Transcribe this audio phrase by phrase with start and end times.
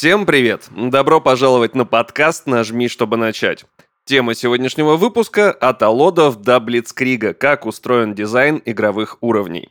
[0.00, 0.70] Всем привет!
[0.74, 3.66] Добро пожаловать на подкаст «Нажми, чтобы начать».
[4.06, 7.34] Тема сегодняшнего выпуска– от Аллодов до Блицкрига.
[7.34, 9.68] Как устроен дизайн игровых уровней.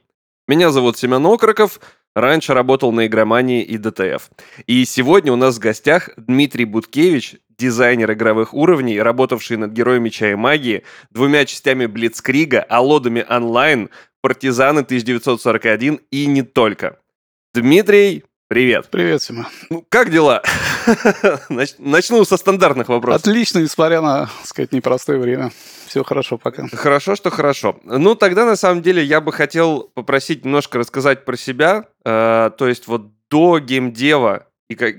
[0.48, 1.80] Меня зовут Семен Окроков,
[2.14, 4.30] раньше работал на Игромании и DTF.
[4.68, 10.30] И сегодня у нас в гостях Дмитрий Буткевич, дизайнер игровых уровней, работавший над Героем Меча
[10.30, 13.90] и Магии, двумя частями Блицкрига, Аллодами онлайн,
[14.22, 17.00] Партизаны 1941 и не только.
[17.56, 18.88] Дмитрий, Привет.
[18.90, 19.48] Привет, Сима.
[19.70, 20.42] Ну, как дела?
[21.78, 23.22] Начну со стандартных вопросов.
[23.22, 25.52] Отлично, несмотря на, так сказать, непростое время.
[25.86, 26.68] Все хорошо пока.
[26.74, 27.80] Хорошо, что хорошо.
[27.84, 31.90] Ну, тогда, на самом деле, я бы хотел попросить немножко рассказать про себя.
[32.04, 34.96] Э, то есть вот до геймдева и как,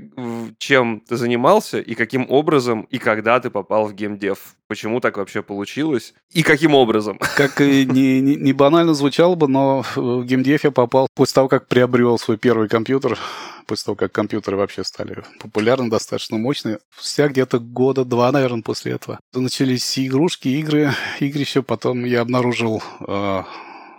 [0.59, 4.57] чем ты занимался, и каким образом, и когда ты попал в геймдев.
[4.67, 7.19] Почему так вообще получилось, и каким образом.
[7.37, 11.49] Как и не, не, не банально звучало бы, но в геймдев я попал после того,
[11.49, 13.19] как приобрел свой первый компьютер,
[13.67, 16.79] после того, как компьютеры вообще стали популярны, достаточно мощные.
[16.97, 19.19] Вся где-то года два, наверное, после этого.
[19.33, 21.63] Начались игрушки, игры, игрища.
[21.63, 23.43] Потом я обнаружил э,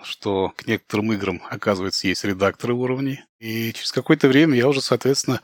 [0.04, 3.24] что к некоторым играм, оказывается, есть редакторы уровней.
[3.40, 5.42] И через какое-то время я уже, соответственно,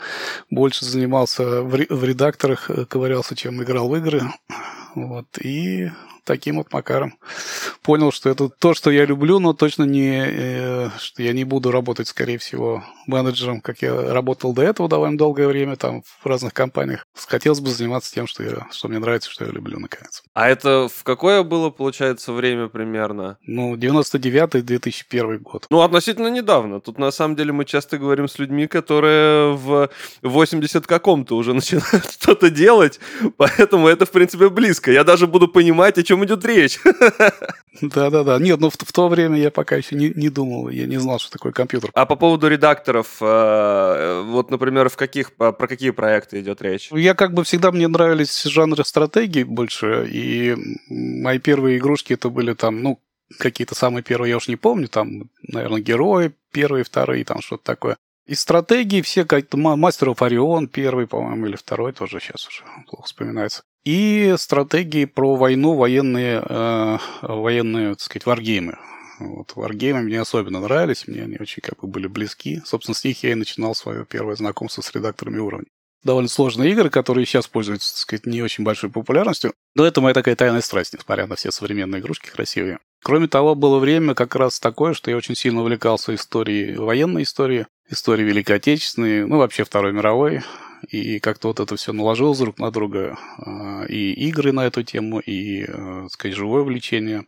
[0.49, 4.21] больше занимался в, редакторах, э, ковырялся, чем играл в игры.
[4.95, 5.25] Вот.
[5.39, 5.89] И
[6.27, 7.17] таким вот макаром
[7.81, 11.71] понял, что это то, что я люблю, но точно не, э, что я не буду
[11.71, 16.53] работать, скорее всего, менеджером, как я работал до этого довольно долгое время там в разных
[16.53, 17.05] компаниях.
[17.27, 20.21] Хотелось бы заниматься тем, что, я, что мне нравится, что я люблю, наконец.
[20.33, 23.37] А это в какое было, получается, время примерно?
[23.43, 25.65] Ну, 99-2001 год.
[25.69, 26.81] Ну, относительно недавно.
[26.81, 29.89] Тут, на самом деле, мы часто говорим с людьми, которые в
[30.21, 32.99] 80 каком-то уже начинают что-то делать,
[33.37, 34.91] поэтому это, в принципе, близко.
[34.91, 36.79] Я даже буду понимать, о чем идет речь.
[37.81, 38.39] Да-да-да.
[38.39, 41.19] Нет, ну в, в то время я пока еще не, не думал, я не знал,
[41.19, 41.91] что такое компьютер.
[41.93, 46.89] А по поводу редакторов, э, вот, например, в каких, про какие проекты идет речь?
[46.91, 50.55] Я как бы всегда, мне нравились жанры стратегий больше, и
[50.89, 52.99] мои первые игрушки это были там, ну,
[53.39, 57.97] какие-то самые первые, я уж не помню, там, наверное, герои первые, вторые, там что-то такое.
[58.25, 63.63] Из стратегии все как-то Мастер Орион первый, по-моему, или второй тоже сейчас уже плохо вспоминается.
[63.87, 68.77] И стратегии про войну, военные, э, военные, так сказать, варгеймы.
[69.17, 72.61] Вот, варгеймы мне особенно нравились, мне они очень как бы были близки.
[72.65, 75.69] Собственно, с них я и начинал свое первое знакомство с редакторами уровней.
[76.03, 79.53] Довольно сложные игры, которые сейчас пользуются, так сказать, не очень большой популярностью.
[79.73, 82.79] Но это моя такая тайная страсть, несмотря на все современные игрушки красивые.
[83.01, 87.67] Кроме того, было время как раз такое, что я очень сильно увлекался историей, военной историей,
[87.89, 90.41] историей Великой Отечественной, ну, вообще Второй мировой
[90.89, 93.17] и как-то вот это все наложилось друг на друга.
[93.39, 97.25] А, и игры на эту тему, и, э, так сказать, живое влечение.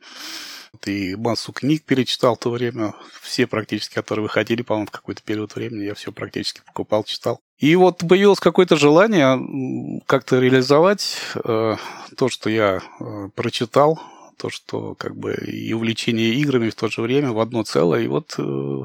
[0.86, 5.56] И массу книг перечитал в то время, все практически, которые выходили, по-моему, в какой-то период
[5.56, 7.40] времени, я все практически покупал, читал.
[7.58, 11.76] И вот появилось какое-то желание как-то реализовать э,
[12.16, 14.00] то, что я э, прочитал,
[14.40, 18.04] то, что как бы и увлечение играми в то же время в одно целое.
[18.04, 18.84] И вот э,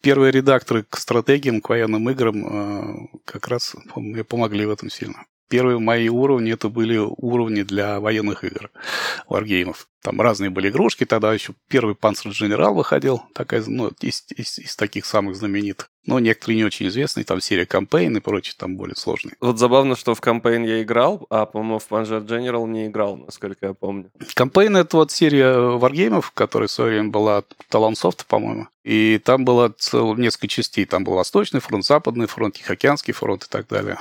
[0.00, 5.26] первые редакторы к стратегиям, к военным играм э, как раз мне помогли в этом сильно.
[5.48, 8.70] Первые мои уровни это были уровни для военных игр,
[9.28, 9.88] варгеймов.
[10.02, 14.74] Там разные были игрушки, тогда еще первый Panzer General выходил, такая, ну, из, из, из
[14.74, 15.90] таких самых знаменитых.
[16.06, 19.36] Но некоторые не очень известные, там серия Campaign и прочее, там более сложные.
[19.40, 23.66] Вот забавно, что в Campaign я играл, а, по-моему, в Panzer General не играл, насколько
[23.66, 24.10] я помню.
[24.36, 28.68] Campaign— это вот серия варгеймов, которая в свое время была Talonsoft, по-моему.
[28.84, 30.84] И там было цел, несколько частей.
[30.84, 33.98] Там был Восточный фронт, Западный фронт, Тихоокеанский фронт и так далее.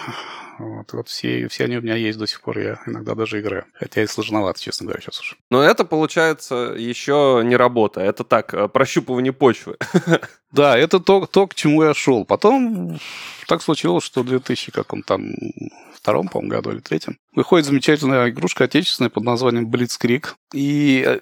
[0.59, 3.65] Вот, вот все, все они у меня есть до сих пор, я иногда даже играю.
[3.73, 5.35] Хотя и сложновато, честно говоря, сейчас уже.
[5.49, 8.01] Но это, получается, еще не работа.
[8.01, 9.77] Это так, э, прощупывание почвы.
[10.51, 12.25] Да, это то, то, к чему я шел.
[12.25, 12.99] Потом
[13.47, 15.33] так случилось, что в 2000 каком там
[16.03, 20.35] втором, по-моему, году или третьем, выходит замечательная игрушка отечественная под названием Blitzkrieg.
[20.53, 21.17] И э,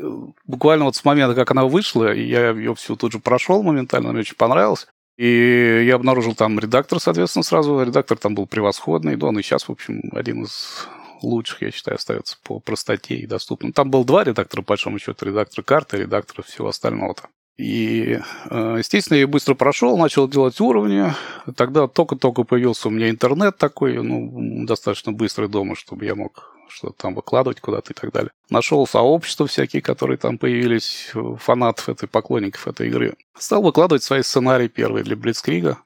[0.45, 4.21] буквально вот с момента, как она вышла, я ее всю тут же прошел моментально, мне
[4.21, 4.87] очень понравилось.
[5.17, 7.83] И я обнаружил там редактор, соответственно, сразу.
[7.83, 9.17] Редактор там был превосходный.
[9.17, 10.87] Да, он и сейчас, в общем, один из
[11.21, 13.73] лучших, я считаю, остается по простоте и доступным.
[13.73, 17.13] Там был два редактора, по большому счету, редактор карты, редактор всего остального.
[17.13, 17.25] -то.
[17.57, 18.19] И,
[18.49, 21.13] э, естественно, я быстро прошел, начал делать уровни.
[21.55, 26.95] Тогда только-только появился у меня интернет такой, ну, достаточно быстрый дома, чтобы я мог что-то
[26.97, 28.31] там выкладывать куда-то и так далее.
[28.49, 33.15] Нашел сообщества всякие, которые там появились, фанатов этой, поклонников этой игры.
[33.37, 35.79] Стал выкладывать свои сценарии первые для Блицкрига.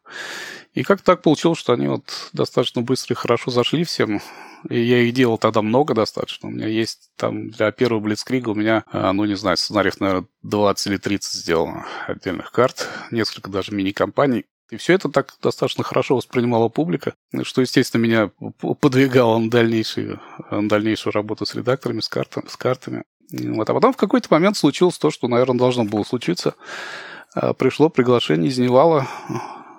[0.73, 4.21] И как так получилось, что они вот достаточно быстро и хорошо зашли всем.
[4.69, 6.49] И я их делал тогда много достаточно.
[6.49, 10.27] У меня есть там для первого Блицкрига у меня, а, ну не знаю, сценариев, наверное,
[10.43, 12.89] 20 или 30 сделано отдельных карт.
[13.11, 14.45] Несколько даже мини-компаний.
[14.71, 17.13] И все это так достаточно хорошо воспринимала публика,
[17.43, 18.31] что, естественно, меня
[18.81, 20.19] подвигало на дальнейшую,
[20.49, 23.03] на дальнейшую работу с редакторами, с, картами, с картами.
[23.31, 23.69] Вот.
[23.69, 26.55] А потом в какой-то момент случилось то, что, наверное, должно было случиться.
[27.33, 29.07] А, пришло приглашение из Невала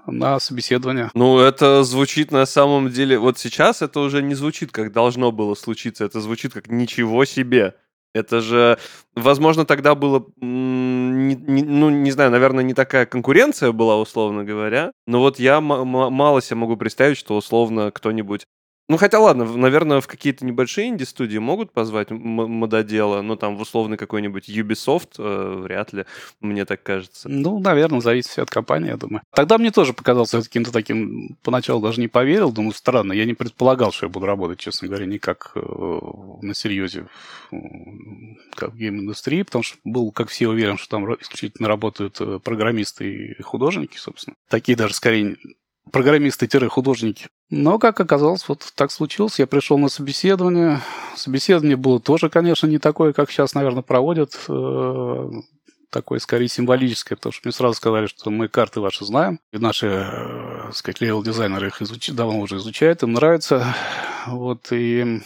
[0.07, 1.11] на собеседование.
[1.15, 3.19] Ну, это звучит на самом деле...
[3.19, 6.05] Вот сейчас это уже не звучит, как должно было случиться.
[6.05, 7.75] Это звучит как «ничего себе».
[8.17, 8.79] Это же,
[9.15, 14.93] возможно, тогда было, не, не, ну, не знаю, наверное, не такая конкуренция была, условно говоря.
[15.07, 18.47] Но вот я мало себе могу представить, что условно кто-нибудь
[18.89, 23.97] ну, хотя ладно, наверное, в какие-то небольшие инди-студии могут позвать мододела, но там в условный
[23.97, 26.05] какой-нибудь Ubisoft э, вряд ли,
[26.41, 27.29] мне так кажется.
[27.29, 29.23] Ну, наверное, зависит все от компании, я думаю.
[29.35, 33.91] Тогда мне тоже показался каким-то таким, поначалу даже не поверил, думаю, странно, я не предполагал,
[33.91, 35.61] что я буду работать, честно говоря, никак э,
[36.43, 37.09] на серьезе
[38.55, 43.35] как в гейм-индустрии, потому что был, как все, уверен, что там исключительно работают э, программисты
[43.39, 44.37] и художники, собственно.
[44.49, 45.37] Такие даже скорее
[45.91, 47.27] программисты-художники.
[47.49, 49.39] Но, как оказалось, вот так случилось.
[49.39, 50.81] Я пришел на собеседование.
[51.15, 54.33] Собеседование было тоже, конечно, не такое, как сейчас, наверное, проводят.
[54.49, 55.31] Э,
[55.91, 59.39] такое, скорее, символическое, потому что мне сразу сказали, что мы карты ваши знаем.
[59.53, 62.11] И наши, э, так сказать, левел-дизайнеры их изуч...
[62.11, 63.75] давно уже изучают, им нравится.
[64.27, 65.23] Вот, и,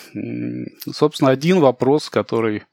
[0.93, 2.64] собственно, один вопрос, который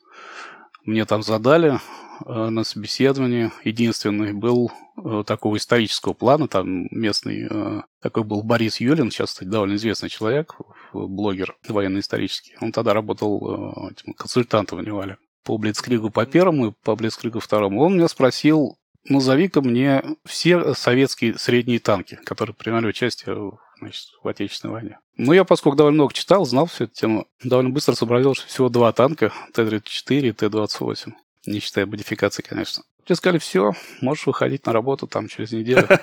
[0.83, 1.79] мне там задали,
[2.25, 6.47] на собеседовании единственный был э, такого исторического плана.
[6.47, 10.55] Там местный э, такой был Борис Юлин, сейчас, кстати, довольно известный человек,
[10.93, 12.55] блогер военно-исторический.
[12.61, 15.17] Он тогда работал этим консультантом в Невале
[15.47, 17.81] по Блицкригу по первому и по Блицкригу второму.
[17.81, 18.77] Он меня спросил,
[19.07, 24.99] назови-ка мне все советские средние танки, которые принимали участие значит, в Отечественной войне.
[25.15, 28.67] Ну, я, поскольку довольно много читал, знал всю эту тему, довольно быстро сообразил, что всего
[28.67, 31.13] два танка, Т-34 и Т-28
[31.47, 32.83] не считая модификации, конечно.
[33.07, 35.87] Мне сказали, все, можешь выходить на работу там через неделю.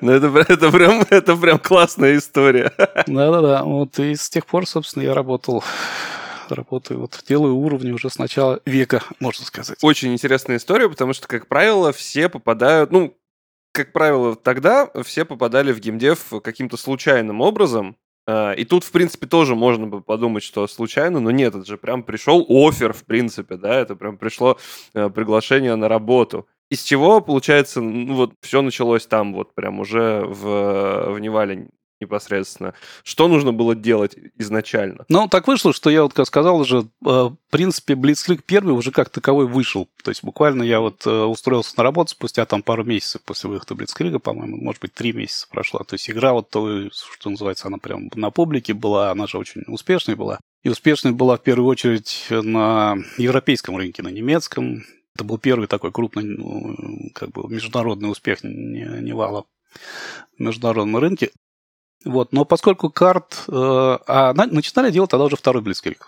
[0.00, 2.72] Ну, это, это, прям, это прям классная история.
[3.06, 3.64] Да-да-да.
[3.64, 5.64] Вот и с тех пор, собственно, я работал
[6.50, 9.78] работаю, вот делаю уровни уже с начала века, можно сказать.
[9.82, 13.16] Очень интересная история, потому что, как правило, все попадают, ну,
[13.72, 19.54] как правило, тогда все попадали в геймдев каким-то случайным образом, и тут, в принципе, тоже
[19.54, 23.74] можно бы подумать, что случайно, но нет, это же прям пришел офер, в принципе, да,
[23.74, 24.58] это прям пришло
[24.94, 26.46] э, приглашение на работу.
[26.70, 31.68] Из чего, получается, ну вот все началось там, вот прям уже в, в Невале
[32.04, 32.74] непосредственно.
[33.02, 35.04] Что нужно было делать изначально?
[35.08, 38.90] Ну, так вышло, что я вот, как сказал уже, э, в принципе, Blitzkrieg первый уже
[38.90, 39.88] как таковой вышел.
[40.02, 43.74] То есть буквально я вот э, устроился на работу спустя там пару месяцев после выхода
[43.74, 45.80] Blitzkrieg, по-моему, может быть, три месяца прошла.
[45.80, 49.62] То есть игра вот то, что называется, она прям на публике была, она же очень
[49.66, 50.38] успешной была.
[50.62, 54.84] И успешной была в первую очередь на европейском рынке, на немецком.
[55.14, 59.44] Это был первый такой крупный, ну, как бы международный успех Невала
[60.38, 61.30] на международном рынке.
[62.04, 62.32] Вот.
[62.32, 63.44] Но поскольку карт...
[63.48, 66.06] Э, а начинали делать тогда уже второй Блицкрик.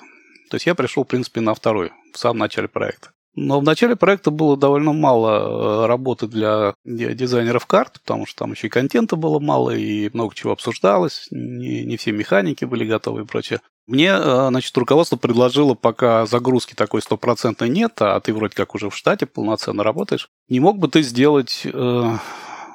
[0.50, 3.10] То есть я пришел, в принципе, на второй, в самом начале проекта.
[3.36, 8.52] Но в начале проекта было довольно мало э, работы для дизайнеров карт, потому что там
[8.52, 13.22] еще и контента было мало, и много чего обсуждалось, не, не все механики были готовы
[13.22, 13.60] и прочее.
[13.86, 18.88] Мне, э, значит, руководство предложило, пока загрузки такой стопроцентной нет, а ты вроде как уже
[18.88, 22.18] в штате полноценно работаешь, не мог бы ты сделать э,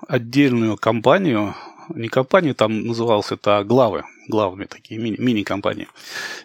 [0.08, 1.56] отдельную компанию
[1.90, 5.88] не компании там назывался, это главы, главные такие мини- мини-компании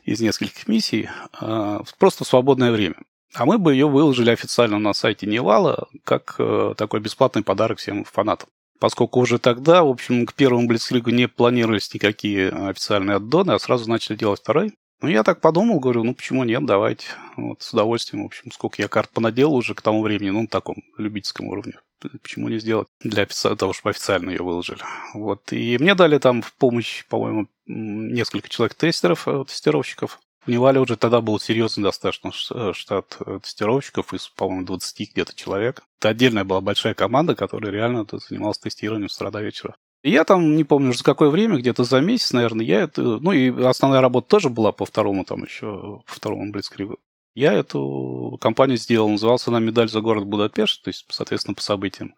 [0.04, 2.96] из нескольких миссий, а, просто в свободное время.
[3.34, 8.04] А мы бы ее выложили официально на сайте Невала, как э, такой бесплатный подарок всем
[8.04, 8.48] фанатам.
[8.78, 13.90] Поскольку уже тогда, в общем, к первому Блицкригу не планировались никакие официальные аддоны, а сразу
[13.90, 14.72] начали делать второй.
[15.02, 17.08] Ну, я так подумал, говорю, ну, почему нет, давайте.
[17.36, 20.48] Вот, с удовольствием, в общем, сколько я карт понаделал уже к тому времени, ну, на
[20.48, 24.80] таком любительском уровне почему не сделать для того, чтобы официально ее выложили.
[25.14, 25.52] Вот.
[25.52, 30.20] И мне дали там в помощь, по-моему, несколько человек-тестеров, э, тестировщиков.
[30.44, 35.34] В Невале уже тогда был серьезный достаточно э, штат э, тестировщиков из, по-моему, 20 где-то
[35.34, 35.82] человек.
[35.98, 39.74] Это отдельная была большая команда, которая реально занималась тестированием с утра до вечера.
[40.04, 43.02] Я там, не помню, за какое время, где-то за месяц, наверное, я это...
[43.02, 46.98] Ну, и основная работа тоже была по второму там еще, по второму Блицкригу.
[47.36, 52.14] Я эту компанию сделал, назывался она «Медаль за город Будапешт», то есть, соответственно, по событиям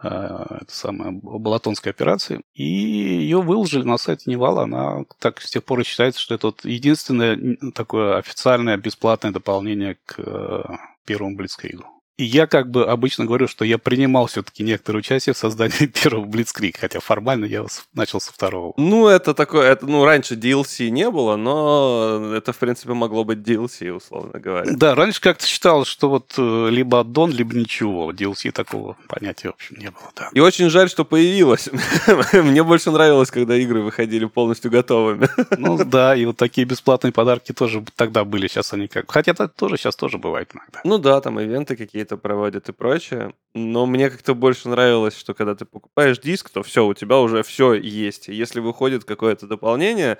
[0.00, 2.42] э, это самая Балатонской операции.
[2.54, 4.62] И ее выложили на сайте Невала.
[4.62, 9.98] Она так с тех пор и считается, что это вот единственное такое официальное бесплатное дополнение
[10.06, 10.62] к э,
[11.04, 11.97] первому Блицкригу.
[12.18, 16.26] И я как бы обычно говорю, что я принимал все-таки некоторое участие в создании первого
[16.26, 18.74] Blitzkrieg, хотя формально я начал со второго.
[18.76, 23.38] Ну, это такое, это, ну, раньше DLC не было, но это, в принципе, могло быть
[23.38, 24.72] DLC, условно говоря.
[24.74, 28.10] Да, раньше как-то считалось, что вот э, либо аддон, либо ничего.
[28.10, 30.30] DLC такого понятия, в общем, не было, да.
[30.32, 31.68] И очень жаль, что появилось.
[32.32, 35.28] Мне больше нравилось, когда игры выходили полностью готовыми.
[35.58, 39.10] Ну, да, и вот такие бесплатные подарки тоже тогда были, сейчас они как...
[39.10, 40.80] Хотя это тоже сейчас тоже бывает иногда.
[40.84, 43.34] Ну да, там ивенты какие-то какие-то проводят и прочее.
[43.54, 47.42] Но мне как-то больше нравилось, что когда ты покупаешь диск, то все, у тебя уже
[47.42, 48.28] все есть.
[48.28, 50.18] Если выходит какое-то дополнение,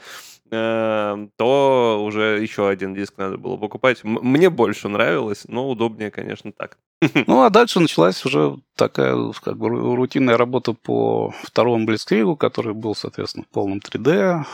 [0.51, 4.05] э, то уже еще один диск надо было покупать.
[4.05, 6.79] Мне больше нравилось, но удобнее, конечно, так.
[7.27, 12.95] Ну, а дальше началась уже такая как бы рутинная работа по второму Блицкригу, который был,
[12.95, 14.45] соответственно, в полном 3D,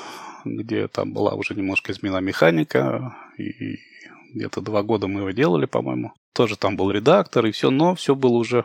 [0.44, 3.78] где там была уже немножко измена механика, и
[4.34, 6.12] где-то два года мы его делали, по-моему.
[6.34, 8.64] Тоже там был редактор и все, но все было уже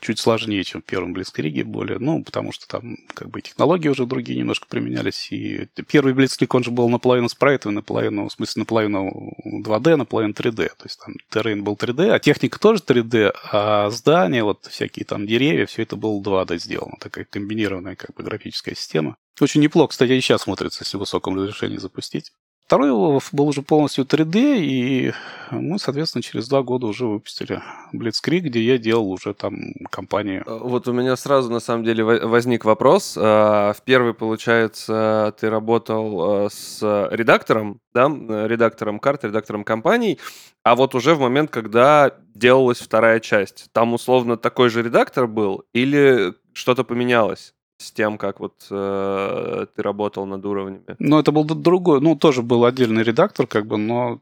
[0.00, 4.06] чуть сложнее, чем в первом Блицкриге, более, ну, потому что там как бы технологии уже
[4.06, 9.34] другие немножко применялись, и первый Блицкриг, он же был наполовину спрайтовый, наполовину, в смысле, наполовину
[9.62, 14.42] 2D, наполовину 3D, то есть там террейн был 3D, а техника тоже 3D, а здания,
[14.42, 19.16] вот всякие там деревья, все это было 2D сделано, такая комбинированная как бы графическая система.
[19.38, 22.32] Очень неплохо, кстати, и сейчас смотрится, если в высоком разрешении запустить.
[22.70, 25.12] Второй был уже полностью 3D, и
[25.50, 27.60] мы, соответственно, через два года уже выпустили
[27.92, 30.44] Blitzkrieg, где я делал уже там компанию.
[30.46, 33.16] Э, вот у меня сразу, на самом деле, возник вопрос.
[33.16, 40.20] Э, в первый, получается, ты работал э, с редактором, да, редактором карт, редактором компаний,
[40.62, 45.64] а вот уже в момент, когда делалась вторая часть, там условно такой же редактор был
[45.72, 47.52] или что-то поменялось?
[47.80, 50.82] С тем, как вот э, ты работал над уровнями?
[50.98, 54.20] Ну, это был другой, ну, тоже был отдельный редактор, как бы, но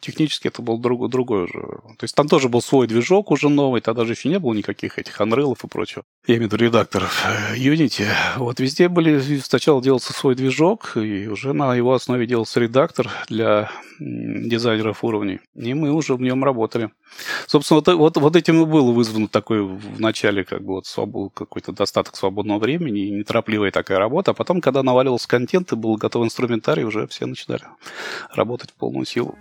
[0.00, 1.60] технически это был другой, другой уже.
[1.98, 4.98] То есть там тоже был свой движок уже новый, тогда же еще не было никаких
[4.98, 6.04] этих Unreal и прочего.
[6.26, 8.06] Я имею в виду редакторов э, Unity.
[8.36, 13.70] Вот везде были, сначала делался свой движок, и уже на его основе делался редактор для
[13.98, 15.40] дизайнеров уровней.
[15.54, 16.90] И мы уже в нем работали.
[17.46, 21.32] Собственно, вот, вот, вот этим и было вызвано такой в начале как бы вот свобод,
[21.34, 24.32] какой-то достаток свободного времени, неторопливая такая работа.
[24.32, 27.64] А потом, когда наваливался контент и был готов инструментарий, уже все начинали
[28.32, 29.36] работать в полную силу.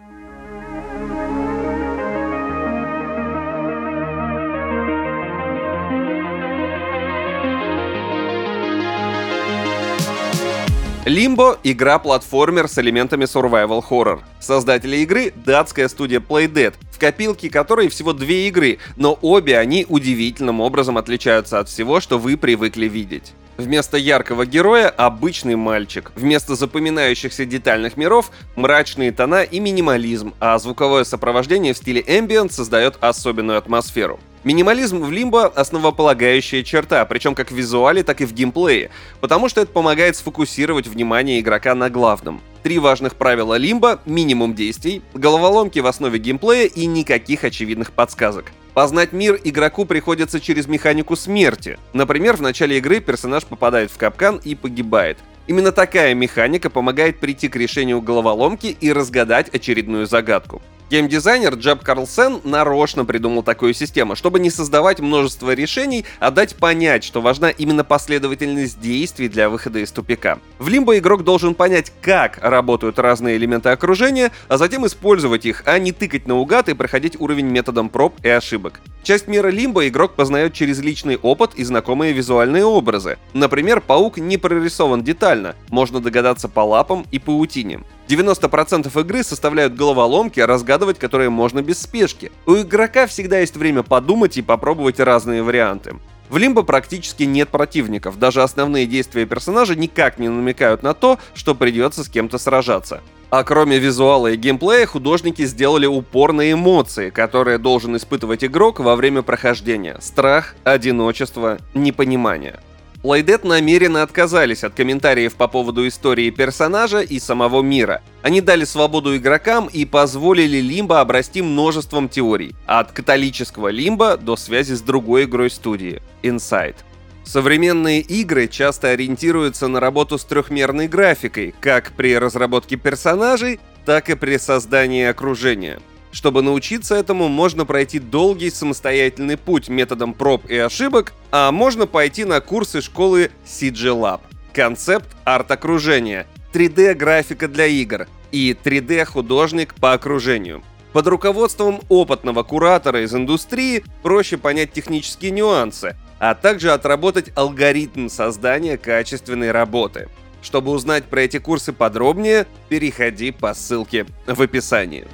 [11.05, 14.22] Limbo— игра-платформер с элементами survival horror.
[14.39, 20.62] Создатели игры— датская студия Playdead, в копилке которой всего две игры, но обе они удивительным
[20.62, 23.33] образом отличаются от всего, что вы привыкли видеть.
[23.57, 26.13] Вместо яркого героя— обычный мальчик.
[26.15, 32.95] Вместо запоминающихся детальных миров— мрачные тона и минимализм, а звуковое сопровождение в стиле ambient создает
[33.01, 34.22] особенную атмосферу.
[34.43, 38.89] Минимализм в Limbo— основополагающая черта, причем как в визуале, так и в геймплее,
[39.21, 42.41] потому что это помогает сфокусировать внимание игрока на главном.
[42.62, 48.51] Три важных правила Лимба— минимум действий, головоломки в основе геймплея и никаких очевидных подсказок.
[48.73, 51.79] Познать мир игроку приходится через механику смерти.
[51.93, 55.19] Например, в начале игры персонаж попадает в капкан и погибает.
[55.47, 60.62] Именно такая механика помогает прийти к решению головоломки и разгадать очередную загадку.
[60.93, 67.03] Геймдизайнер Джеб Карлсен нарочно придумал такую систему, чтобы не создавать множество решений, а дать понять,
[67.03, 70.38] что важна именно последовательность действий для выхода из тупика.
[70.59, 75.79] В Limbo игрок должен понять, как работают разные элементы окружения, а затем использовать их, а
[75.79, 78.79] не тыкать наугад и проходить уровень методом проб и ошибок.
[79.01, 83.17] Часть мира Limbo игрок познает через личный опыт и знакомые визуальные образы.
[83.33, 87.81] Например, паук не прорисован детально, можно догадаться по лапам и паутине.
[88.07, 92.31] 90% игры составляют головоломки, разгадывать которые можно без спешки.
[92.45, 95.95] У игрока всегда есть время подумать и попробовать разные варианты.
[96.29, 101.53] В Лимбо практически нет противников, даже основные действия персонажа никак не намекают на то, что
[101.53, 103.01] придется с кем-то сражаться.
[103.29, 108.95] А кроме визуала и геймплея, художники сделали упор на эмоции, которые должен испытывать игрок во
[108.95, 109.98] время прохождения.
[110.01, 112.60] Страх, одиночество, непонимание.
[113.03, 118.01] Playdead намеренно отказались от комментариев по поводу истории персонажа и самого мира.
[118.22, 124.74] Они дали свободу игрокам и позволили Лимбо обрасти множеством теорий, от католического Лимба до связи
[124.74, 126.77] с другой игрой студии— Inside.
[127.25, 134.15] Современные игры часто ориентируются на работу с трехмерной графикой, как при разработке персонажей, так и
[134.15, 135.79] при создании окружения—
[136.13, 142.24] чтобы научиться этому, можно пройти долгий самостоятельный путь методом проб и ошибок, а можно пойти
[142.24, 144.22] на курсы школы CG Lab.
[144.53, 150.63] Концепт арт-окружения, 3D-графика для игр и 3D-художник по окружению.
[150.93, 158.77] Под руководством опытного куратора из индустрии проще понять технические нюансы, а также отработать алгоритм создания
[158.77, 160.08] качественной работы.
[160.43, 165.08] Чтобы узнать про эти курсы подробнее, переходи по ссылке в описании.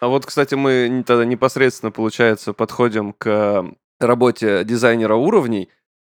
[0.00, 3.64] А вот, кстати, мы тогда непосредственно, получается, подходим к
[4.00, 5.68] работе дизайнера уровней,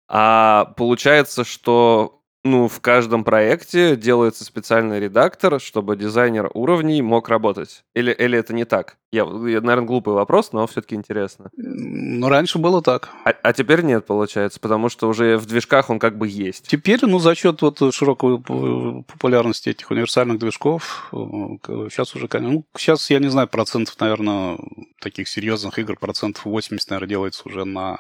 [0.08, 7.84] а получается, что ну, в каждом проекте делается специальный редактор, чтобы дизайнер уровней мог работать.
[7.94, 8.96] Или, или это не так?
[9.12, 11.50] Я, я, наверное, глупый вопрос, но все-таки интересно.
[11.56, 13.10] Ну, раньше было так.
[13.24, 16.68] А, а теперь нет, получается, потому что уже в движках он как бы есть.
[16.68, 23.18] Теперь, ну, за счет вот широкой популярности этих универсальных движков, сейчас уже, ну, сейчас, я
[23.18, 24.58] не знаю, процентов, наверное,
[25.00, 27.98] таких серьезных игр, процентов 80, наверное, делается уже на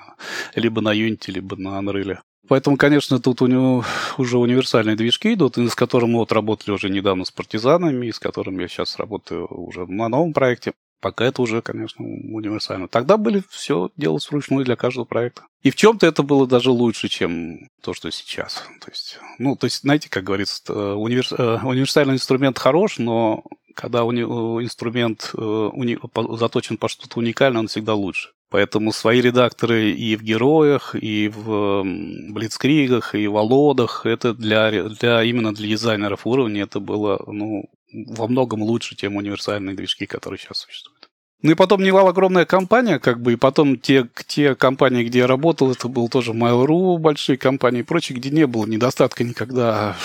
[0.54, 2.18] либо на Unity, либо на Unreal.
[2.48, 3.84] Поэтому, конечно, тут у него
[4.18, 8.62] уже универсальные движки идут, с которыми мы вот работали уже недавно с партизанами, с которыми
[8.62, 10.72] я сейчас работаю уже на новом проекте.
[11.00, 12.88] Пока это уже, конечно, универсально.
[12.88, 15.42] Тогда были все делалось вручную для каждого проекта.
[15.62, 18.64] И в чем-то это было даже лучше, чем то, что сейчас.
[18.80, 21.32] То есть, ну, то есть, знаете, как говорится, универс...
[21.32, 24.22] Э, универсальный инструмент хорош, но когда уни...
[24.22, 25.98] инструмент э, уни...
[26.38, 28.30] заточен по что-то уникальное, он всегда лучше.
[28.48, 31.82] Поэтому свои редакторы и в героях, и в
[32.30, 38.28] Блицкригах, и в Аллодах, это для, для именно для дизайнеров уровня это было ну, во
[38.28, 41.08] многом лучше, чем универсальные движки, которые сейчас существуют.
[41.42, 45.26] Ну и потом Nival огромная компания, как бы, и потом те, те компании, где я
[45.26, 49.96] работал, это был тоже Mail.ru, большие компании и прочие, где не было недостатка никогда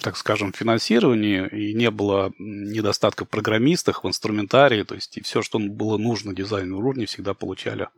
[0.00, 5.42] так скажем, финансировании, и не было недостатка в программистах, в инструментарии, то есть и все,
[5.42, 7.88] что было нужно дизайнеру уровня, всегда получали,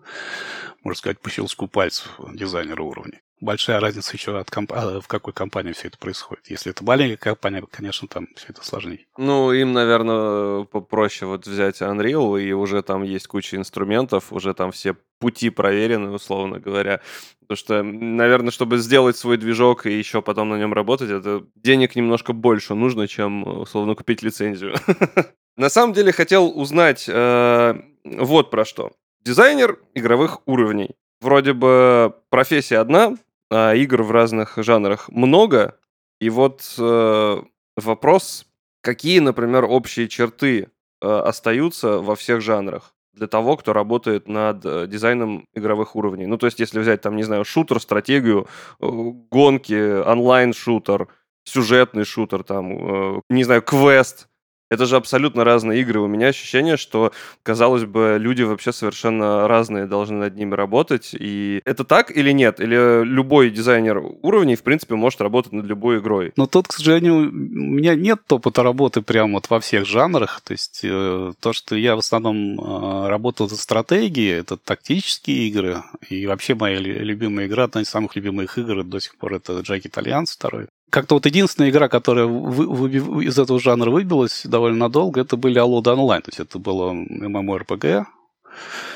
[0.82, 3.20] можно сказать, по щелчку пальцев дизайнера уровня.
[3.40, 4.72] Большая разница еще от комп...
[4.74, 6.50] А, в какой компании все это происходит.
[6.50, 9.06] Если это маленькая компания, конечно, там все это сложнее.
[9.16, 14.72] Ну, им, наверное, попроще вот взять Unreal, и уже там есть куча инструментов, уже там
[14.72, 17.00] все пути проверены, условно говоря.
[17.40, 21.96] Потому что, наверное, чтобы сделать свой движок и еще потом на нем работать, это денег
[21.96, 24.74] немножко больше нужно, чем, условно, купить лицензию.
[25.56, 27.74] На самом деле хотел узнать э,
[28.04, 28.92] вот про что.
[29.22, 30.90] Дизайнер игровых уровней.
[31.20, 33.16] Вроде бы профессия одна,
[33.50, 35.76] а игр в разных жанрах много.
[36.20, 37.42] И вот э,
[37.76, 38.46] вопрос,
[38.82, 40.68] какие, например, общие черты
[41.02, 42.94] э, остаются во всех жанрах?
[43.12, 46.26] для того, кто работает над э, дизайном игровых уровней.
[46.26, 48.46] Ну, то есть, если взять, там, не знаю, шутер, стратегию,
[48.80, 48.86] э,
[49.30, 51.08] гонки, онлайн-шутер,
[51.44, 54.28] сюжетный шутер, там, э, не знаю, квест,
[54.70, 56.00] это же абсолютно разные игры.
[56.00, 61.10] У меня ощущение, что, казалось бы, люди вообще совершенно разные должны над ними работать.
[61.12, 62.60] И это так или нет?
[62.60, 66.32] Или любой дизайнер уровней, в принципе, может работать над любой игрой?
[66.36, 70.40] Но тут, к сожалению, у меня нет опыта работы прямо вот во всех жанрах.
[70.42, 75.82] То есть э, то, что я в основном э, работал в стратегии, это тактические игры.
[76.08, 79.84] И вообще моя любимая игра, одна из самых любимых игр до сих пор, это Джек
[79.86, 85.20] Итальянс второй как-то вот единственная игра, которая вы, вы, из этого жанра выбилась довольно надолго,
[85.20, 86.22] это были Алода онлайн.
[86.22, 88.04] То есть это было MMORPG,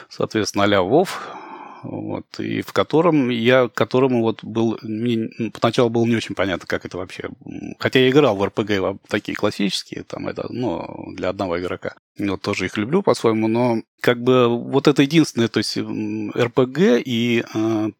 [0.08, 1.08] соответственно, а-ля WoW,
[1.84, 6.84] вот, и в котором я, которому вот был, мне поначалу было не очень понятно, как
[6.84, 7.28] это вообще,
[7.78, 12.66] хотя я играл в RPG такие классические, там это, ну, для одного игрока, вот тоже
[12.66, 17.90] их люблю по-своему, но как бы вот это единственное, то есть РПГ и э,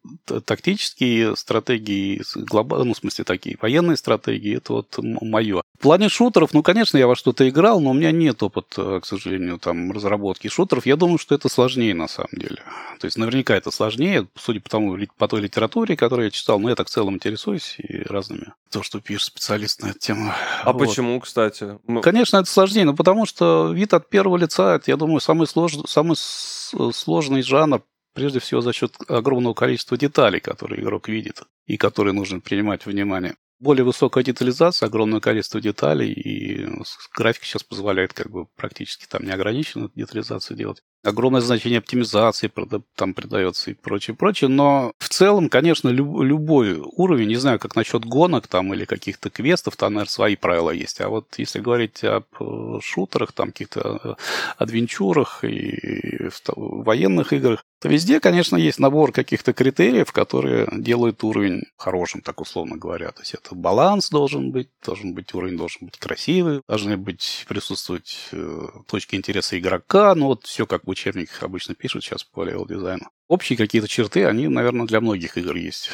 [0.45, 5.63] тактические стратегии, глоба, ну, в смысле такие военные стратегии, это вот мое.
[5.79, 9.05] В плане шутеров, ну, конечно, я во что-то играл, но у меня нет опыта, к
[9.05, 10.85] сожалению, там, разработки шутеров.
[10.85, 12.61] Я думаю, что это сложнее на самом деле.
[12.99, 16.69] То есть наверняка это сложнее, судя по тому, по той литературе, которую я читал, но
[16.69, 18.53] я так в целом интересуюсь и разными.
[18.71, 20.31] То, что пишет специалист на эту тему.
[20.63, 20.79] А вот.
[20.79, 21.77] почему, кстати?
[22.01, 25.85] Конечно, это сложнее, но потому что вид от первого лица, это, я думаю, самый сложный
[25.87, 32.13] самый сложный жанр, прежде всего за счет огромного количества деталей, которые игрок видит и которые
[32.13, 33.35] нужно принимать в внимание.
[33.59, 36.67] Более высокая детализация, огромное количество деталей, и
[37.15, 42.51] график сейчас позволяет как бы практически там неограниченно детализацию делать огромное значение оптимизации
[42.95, 44.49] там придается и прочее, прочее.
[44.49, 49.29] Но в целом, конечно, люб, любой уровень, не знаю, как насчет гонок там или каких-то
[49.29, 51.01] квестов, там, наверное, свои правила есть.
[51.01, 54.13] А вот если говорить об э, шутерах, там, каких-то э,
[54.57, 62.21] адвенчурах и военных играх, то везде, конечно, есть набор каких-то критериев, которые делают уровень хорошим,
[62.21, 63.11] так условно говоря.
[63.11, 68.29] То есть это баланс должен быть, должен быть уровень должен быть красивый, должны быть присутствовать
[68.31, 72.65] э, точки интереса игрока, ну вот все как бы учебниках обычно пишут сейчас по level
[72.65, 73.09] дизайну.
[73.27, 75.91] Общие какие-то черты, они, наверное, для многих игр есть.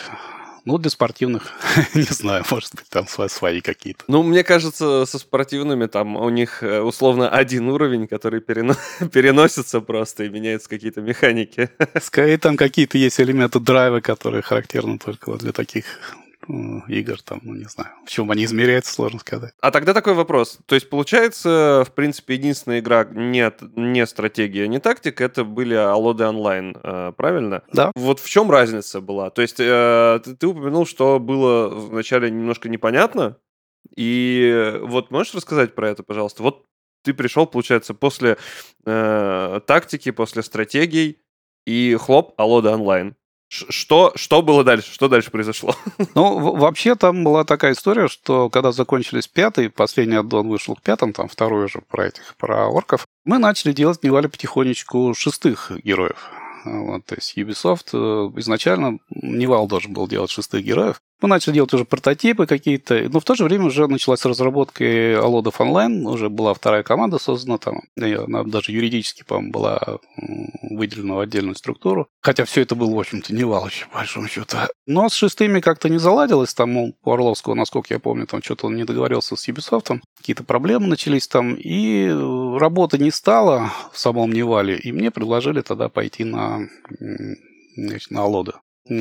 [0.64, 1.54] Ну, для спортивных,
[1.96, 4.04] не знаю, может быть, там свои какие-то.
[4.08, 8.76] Ну, мне кажется, со спортивными там у них э, условно один уровень, который перено...
[9.12, 11.70] переносится просто и меняются какие-то механики.
[12.02, 15.86] Скорее, там какие-то есть элементы драйва, которые характерны только вот для таких
[16.88, 17.92] игр, там, ну, не знаю.
[18.06, 19.54] В чем они измеряются, сложно сказать.
[19.62, 20.60] А тогда такой вопрос.
[20.66, 26.26] То есть, получается, в принципе, единственная игра не, не стратегия, не тактика, это были Алоды
[26.26, 27.64] онлайн, э, правильно?
[27.74, 27.92] Да.
[27.96, 29.30] Вот в чем разница была?
[29.30, 33.38] То есть, э, ты, ты упомянул, что было вначале немножко непонятно,
[33.96, 36.44] и вот можешь рассказать про это, пожалуйста?
[36.44, 36.66] Вот
[37.04, 38.38] ты пришел, получается, после
[38.86, 41.20] э, тактики, после стратегий,
[41.66, 43.16] и хлоп, Аллоды онлайн.
[43.52, 44.94] Что, что было дальше?
[44.94, 45.76] Что дальше произошло?
[46.16, 51.12] Ну, вообще там была такая история, что когда закончились пятый, последний аддон вышел к пятым,
[51.12, 56.30] там второй уже про этих, про орков, мы начали делать Nival е потихонечку шестых героев.
[56.64, 61.74] Вот, то есть Ubisoft э, изначально Nival должен был делать шестых героев, мы начали делать
[61.74, 64.84] уже прототипы какие-то, но в то же время уже началась разработка
[65.22, 70.00] Алодов онлайн, уже была вторая команда создана там, она даже юридически, по-моему, была
[70.62, 72.08] выделена в отдельную структуру.
[72.22, 74.58] Хотя все это было, в общем-то, не валочь, по большому счету.
[74.86, 78.76] Но с шестыми как-то не заладилось, там у Орловского, насколько я помню, там что-то он
[78.76, 82.08] не договорился с Ubisoft, какие-то проблемы начались там, и
[82.58, 86.68] работы не стало в самом Невале, и мне предложили тогда пойти на,
[88.10, 88.54] на Алоды.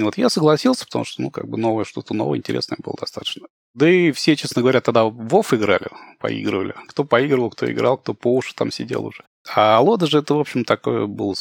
[0.02, 3.48] Вот я согласился, потому что, ну, как бы новое, что-то новое, интересное было достаточно.
[3.74, 6.74] Да и все, честно говоря, тогда в Вов играли, поигрывали.
[6.88, 9.24] Кто поигрывал, кто играл, кто по уши там сидел уже.
[9.54, 11.36] А Лода же это, в общем, такой был,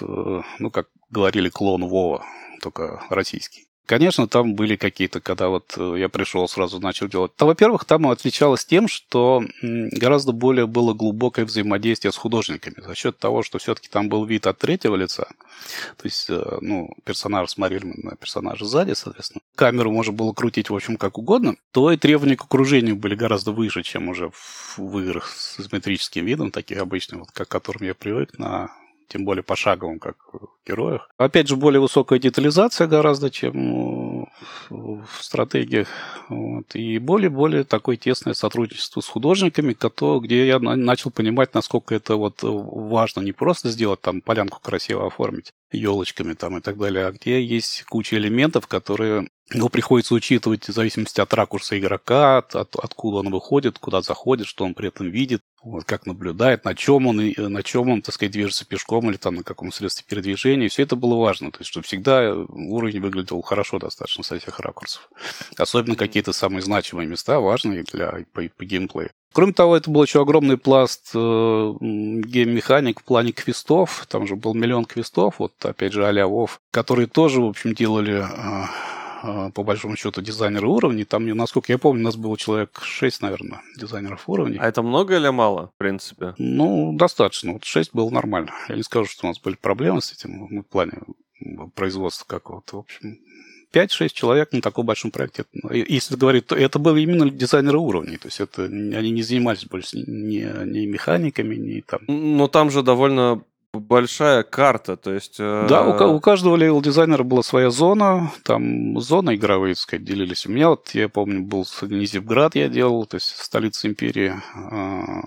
[0.00, 2.24] ну, как говорили, клон Вова,
[2.60, 3.66] только российский.
[3.86, 7.34] Конечно, там были какие-то, когда вот э, я пришел, сразу начал делать.
[7.34, 13.18] То, во-первых, там отличалось тем, что гораздо более было глубокое взаимодействие с художниками за счет
[13.18, 15.26] того, что все-таки там был вид от третьего лица.
[15.96, 19.42] То есть, э, ну, персонаж смотрели на персонажа сзади, соответственно.
[19.56, 21.56] Камеру можно было крутить, в общем, как угодно.
[21.72, 24.30] То и требования к окружению были гораздо выше, чем уже
[24.76, 28.70] в играх с изометрическим видом, таких обычных, вот, к которым я привык на
[29.08, 31.08] тем более пошаговым, как в героях.
[31.16, 34.26] Опять же, более высокая детализация гораздо, чем
[34.70, 35.88] в стратегиях.
[36.28, 36.74] Вот.
[36.74, 39.76] И более-более такое тесное сотрудничество с художниками,
[40.20, 45.52] где я начал понимать, насколько это вот важно не просто сделать там полянку красиво оформить
[45.72, 50.72] елочками там и так далее, а где есть куча элементов, которые но приходится учитывать в
[50.72, 55.10] зависимости от ракурса игрока, от, от, откуда он выходит, куда заходит, что он при этом
[55.10, 59.08] видит, вот, как наблюдает, на чем он, и, на чем он, так сказать, движется пешком
[59.10, 60.68] или там на каком средстве передвижения.
[60.68, 65.08] Все это было важно, то есть, чтобы всегда уровень выглядел хорошо достаточно со всех ракурсов.
[65.56, 69.10] Особенно какие-то самые значимые места важные для по, по геймплею.
[69.32, 74.06] Кроме того, это был еще огромный пласт э, гейм-механик в плане квестов.
[74.08, 78.22] Там же был миллион квестов, вот опять же а Вов, которые тоже, в общем, делали
[78.22, 78.66] э,
[79.54, 81.04] по большому счету, дизайнеры уровней.
[81.04, 84.58] Там, насколько я помню, у нас было человек 6, наверное, дизайнеров уровней.
[84.58, 86.34] А это много или мало, в принципе?
[86.38, 87.52] Ну, достаточно.
[87.52, 88.52] Вот 6 было нормально.
[88.68, 90.94] Я не скажу, что у нас были проблемы с этим ну, в плане
[91.74, 92.76] производства какого-то.
[92.76, 93.18] В общем,
[93.72, 95.44] 5-6 человек на таком большом проекте.
[95.70, 98.18] Если говорить, то это были именно дизайнеры уровней.
[98.18, 102.00] То есть это они не занимались больше ни, ни механиками, ни там.
[102.06, 103.42] Но там же довольно
[103.80, 105.36] большая карта, то есть...
[105.38, 105.66] Э...
[105.68, 110.46] Да, у, у каждого левел-дизайнера была своя зона, там зоны игровые, так сказать, делились.
[110.46, 115.22] У меня вот, я помню, был Низевград я делал, то есть столица империи, а,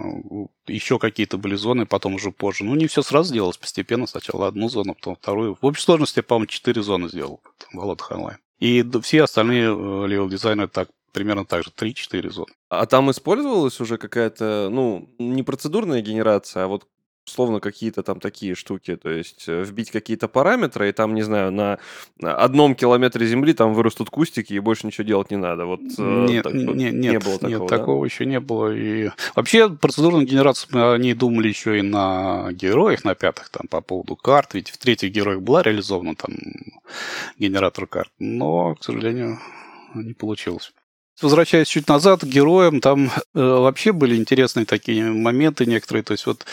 [0.68, 2.64] еще какие-то были зоны, потом уже позже.
[2.64, 4.06] Ну, не все сразу делалось, постепенно.
[4.06, 5.58] Сначала одну зону, потом вторую.
[5.60, 8.38] В общей сложности я, по-моему, четыре зоны сделал в Володах онлайн.
[8.60, 12.54] И все остальные э, левел-дизайнеры так примерно так же, 3-4 зоны.
[12.70, 16.86] А там использовалась уже какая-то, ну, не процедурная генерация, а вот
[17.26, 21.52] условно какие-то там такие штуки, то есть э, вбить какие-то параметры, и там, не знаю,
[21.52, 21.80] на
[22.22, 25.66] одном километре земли там вырастут кустики, и больше ничего делать не надо.
[25.66, 27.78] Вот э, нет, так, не, не, не было такого, Нет, да?
[27.78, 28.76] такого еще не было.
[28.76, 33.68] И вообще процедурную генерацию мы о ней думали еще и на героях, на пятых, там,
[33.68, 36.36] по поводу карт, ведь в третьих героях была реализована там
[37.40, 39.40] генератор карт, но, к сожалению,
[39.96, 40.74] не получилось.
[41.22, 46.04] Возвращаясь чуть назад к героям, там э, вообще были интересные такие моменты некоторые.
[46.04, 46.46] То есть вот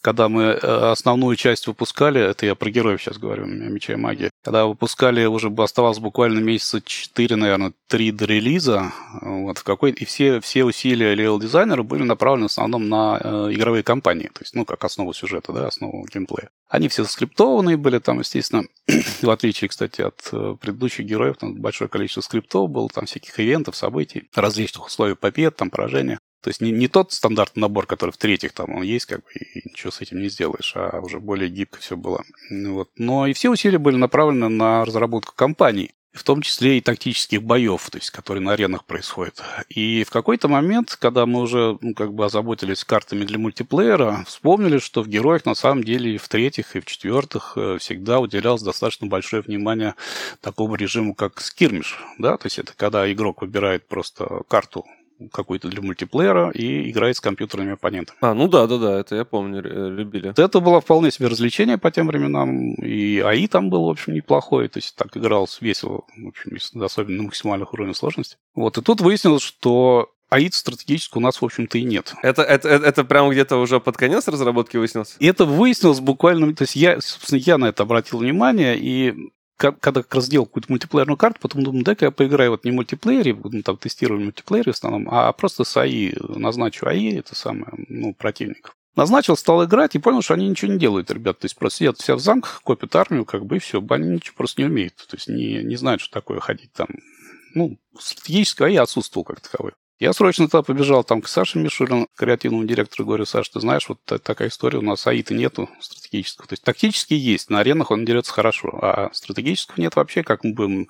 [0.00, 0.56] когда мы э,
[0.90, 5.48] основную часть выпускали, это я про героев сейчас говорю, меча и магии, когда выпускали, уже
[5.58, 11.14] оставалось буквально месяца 4, наверное, 3 до релиза, вот, в какой и все, все усилия
[11.14, 15.12] level дизайнера были направлены в основном на э, игровые кампании, то есть, ну, как основу
[15.12, 16.50] сюжета, да, основу геймплея.
[16.68, 18.64] Они все скриптованные были там, естественно,
[19.22, 23.76] в отличие, кстати, от э, предыдущих героев, там большое количество скриптов было, там всяких ивентов,
[23.76, 26.18] событий, различных условий побед, там поражения.
[26.42, 29.30] То есть не, не тот стандартный набор, который в третьих там он есть, как бы,
[29.32, 32.22] и ничего с этим не сделаешь, а уже более гибко все было.
[32.50, 32.90] Вот.
[32.96, 37.88] Но и все усилия были направлены на разработку компаний в том числе и тактических боев,
[37.88, 39.42] то есть, которые на аренах происходят.
[39.68, 44.78] И в какой-то момент, когда мы уже ну, как бы озаботились картами для мультиплеера, вспомнили,
[44.78, 48.62] что в героях на самом деле и в третьих, и в четвертых э, всегда уделялось
[48.62, 49.94] достаточно большое внимание
[50.40, 51.98] такому режиму, как скирмиш.
[52.18, 52.36] Да?
[52.36, 54.84] То есть это когда игрок выбирает просто карту
[55.32, 58.18] какой-то для мультиплеера и играет с компьютерными оппонентами.
[58.20, 60.32] А, ну да, да, да, это я помню, э, любили.
[60.36, 64.68] Это было вполне себе развлечение по тем временам, и АИ там был, в общем, неплохой,
[64.68, 68.36] то есть так игралось весело, в общем, особенно на максимальных уровнях сложности.
[68.54, 72.14] Вот, и тут выяснилось, что АИД стратегически у нас, в общем-то, и нет.
[72.22, 75.16] Это, это, это, это прямо где-то уже под конец разработки выяснилось?
[75.18, 76.54] И это выяснилось буквально...
[76.54, 80.72] То есть я, собственно, я на это обратил внимание, и когда как раз сделал какую-то
[80.72, 84.72] мультиплеерную карту, потом думаю, дай-ка я поиграю вот не в мультиплеере, ну, там тестирую мультиплеере
[84.72, 88.74] в основном, а просто с АИ, назначу АИ, это самое, ну, противников.
[88.96, 91.38] Назначил, стал играть и понял, что они ничего не делают, ребят.
[91.38, 93.84] То есть просто сидят все в замках, копят армию, как бы, и все.
[93.88, 94.96] Они ничего просто не умеют.
[94.96, 96.88] То есть не, не знают, что такое ходить там.
[97.54, 99.72] Ну, стратегическое АИ отсутствовал как таковой.
[100.00, 103.98] Я срочно туда побежал там к Саше Мишулину, креативному директору, говорю, Саш, ты знаешь, вот
[104.22, 106.48] такая история, у нас АИТа нету стратегического.
[106.48, 110.54] То есть тактически есть, на аренах он дерется хорошо, а стратегического нет вообще, как мы
[110.54, 110.88] будем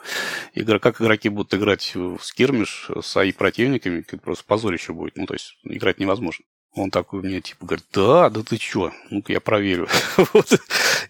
[0.79, 5.35] как игроки будут играть в скирмиш с АИ противниками, это просто позорище будет, ну, то
[5.35, 6.44] есть играть невозможно.
[6.75, 8.92] Он такой мне типа говорит, да, да ты чё?
[9.11, 9.88] Ну-ка я проверю.
[10.33, 10.53] вот.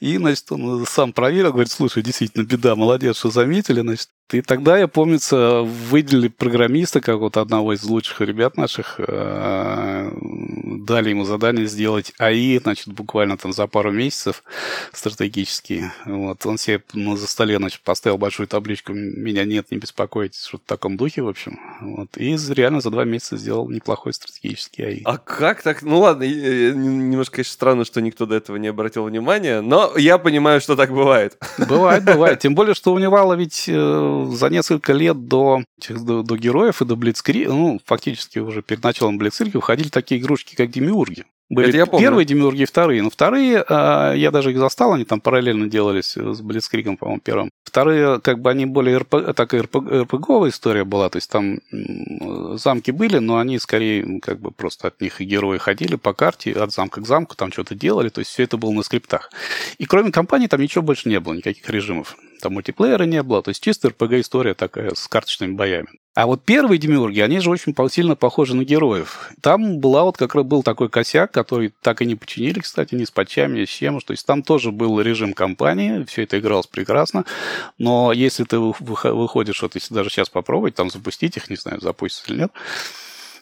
[0.00, 4.08] И, значит, он сам проверил, говорит, слушай, действительно, беда, молодец, что заметили, значит.
[4.32, 11.10] И тогда, я помнится, выделили программиста, как вот одного из лучших ребят наших, э, дали
[11.10, 14.42] ему задание сделать АИ, значит, буквально там за пару месяцев
[14.92, 15.90] стратегически.
[16.04, 16.44] Вот.
[16.46, 20.60] Он себе ну, за столе, значит, поставил большую табличку «Меня нет, не беспокойтесь», что в
[20.60, 21.58] таком духе, в общем.
[21.80, 22.16] Вот.
[22.16, 25.02] И реально за два месяца сделал неплохой стратегический АИ.
[25.04, 25.82] А как так?
[25.82, 30.60] Ну ладно, немножко, конечно, странно, что никто до этого не обратил внимания, но я понимаю,
[30.60, 31.36] что так бывает.
[31.58, 32.38] Бывает, бывает.
[32.40, 36.84] Тем более, что у Невала ведь э, за несколько лет до, до, до героев и
[36.84, 41.24] до Блицкрига, ну, фактически уже перед началом Блицкрига, уходили такие игрушки, как Демиурги.
[41.50, 43.02] Были я первые демиурги, вторые.
[43.02, 47.50] Но вторые, а, я даже их застал, они там параллельно делались с Блицкригом, по-моему, первым.
[47.64, 51.58] Вторые, как бы они более РП, такая РП, РПГовая история была, то есть там
[52.56, 56.52] замки были, но они скорее как бы просто от них и герои ходили по карте
[56.52, 59.30] от замка к замку, там что-то делали, то есть все это было на скриптах.
[59.78, 62.16] И кроме компании там ничего больше не было, никаких режимов.
[62.40, 65.88] Там мультиплеера не было, то есть чистая РПГ-история такая с карточными боями.
[66.14, 69.30] А вот первые демиурги, они же очень сильно похожи на героев.
[69.40, 73.04] Там была вот как раз был такой косяк, который так и не починили, кстати, ни
[73.04, 74.00] с патчами, ни с чем.
[74.00, 77.24] То есть там тоже был режим компании, все это игралось прекрасно.
[77.78, 82.32] Но если ты выходишь, вот если даже сейчас попробовать, там запустить их, не знаю, запустится
[82.32, 82.52] или нет,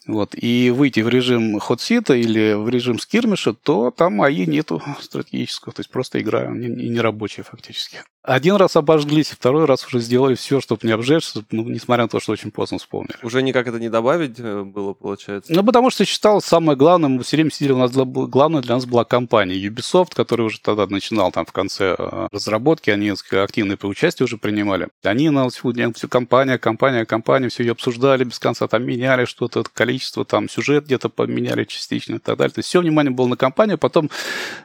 [0.06, 5.74] вот, и выйти в режим ходсита или в режим скирмиша, то там АИ нету стратегического,
[5.74, 7.98] то есть просто игра и не рабочая фактически.
[8.28, 12.20] Один раз обожглись, второй раз уже сделали все, чтобы не обжечься, ну, несмотря на то,
[12.20, 13.16] что очень поздно вспомнили.
[13.22, 15.50] Уже никак это не добавить э, было, получается?
[15.50, 18.84] Ну, потому что считал самое главное, мы все время сидели, у нас главное для нас
[18.84, 24.24] была компания Ubisoft, которая уже тогда начинал там в конце э, разработки, они активное участие
[24.24, 24.88] уже принимали.
[25.02, 29.64] Они на всю, всю компания, компания, компания, все ее обсуждали без конца, там меняли что-то,
[29.72, 32.52] количество, там сюжет где-то поменяли частично и так далее.
[32.52, 34.10] То есть все внимание было на компанию, потом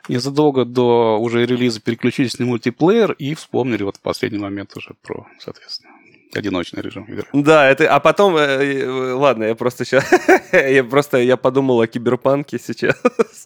[0.09, 5.27] незадолго до уже релиза переключились на мультиплеер и вспомнили вот в последний момент уже про,
[5.39, 5.93] соответственно,
[6.35, 7.25] одиночный режим игры.
[7.33, 10.05] Да, это, а потом, э, э, ладно, я просто сейчас,
[10.51, 12.95] я просто, я подумал о киберпанке сейчас,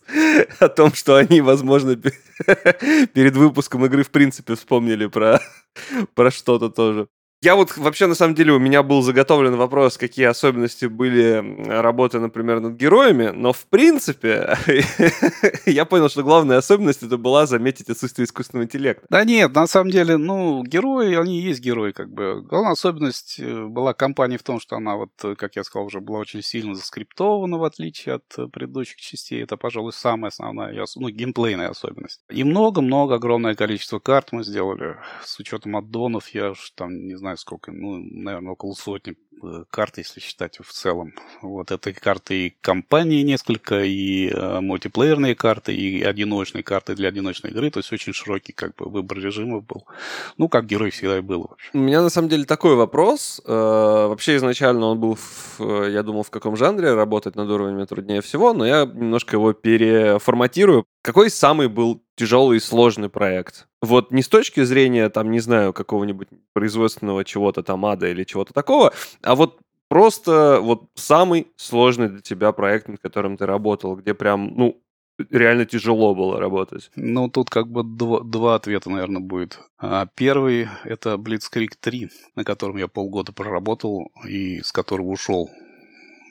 [0.60, 1.96] о том, что они, возможно,
[3.14, 5.42] перед выпуском игры в принципе вспомнили про,
[6.16, 7.08] про что-то тоже.
[7.44, 12.20] Я вот вообще, на самом деле, у меня был заготовлен вопрос, какие особенности были работы,
[12.20, 14.58] например, над героями, но, в принципе,
[15.68, 19.06] я понял, что главная особенность это была заметить отсутствие искусственного интеллекта.
[19.12, 22.42] Да нет, на самом деле, ну, герои, они и есть герои, как бы.
[22.42, 26.18] Главная особенность э, была компания в том, что она, вот, как я сказал, уже была
[26.18, 29.44] очень сильно заскриптована, в отличие от э, предыдущих частей.
[29.44, 32.22] Это, пожалуй, самая основная, ну, геймплейная особенность.
[32.32, 34.96] И много-много, огромное количество карт мы сделали.
[35.24, 39.18] С учетом аддонов, я уж там, не знаю, знаю сколько, ну, наверное, около сотни
[39.70, 41.14] карт, если считать в целом.
[41.42, 47.52] Вот это карты и компании несколько, и э, мультиплеерные карты, и одиночные карты для одиночной
[47.52, 47.72] игры.
[47.72, 49.86] То есть очень широкий как бы выбор режимов был.
[50.38, 51.48] Ну, как герой всегда и был.
[51.50, 51.70] Вообще.
[51.74, 53.42] У меня на самом деле такой вопрос.
[53.46, 57.86] Э, вообще изначально он был, в, э, я думал, в каком жанре работать над уровнями
[57.86, 60.86] труднее всего, но я немножко его переформатирую.
[61.02, 63.68] Какой самый был тяжелый и сложный проект?
[63.82, 68.54] Вот не с точки зрения, там, не знаю, какого-нибудь производственного чего-то там ада или чего-то
[68.54, 68.92] такого,
[69.28, 69.60] а вот
[69.90, 74.82] Просто вот самый сложный для тебя проект, над которым ты работал, где прям, ну,
[75.30, 76.92] реально тяжело было работать?
[76.96, 79.60] Ну, тут как бы два, два ответа, наверное, будет.
[79.78, 85.50] А первый— это Blitzkrieg 3, на котором я полгода проработал и с которого ушел.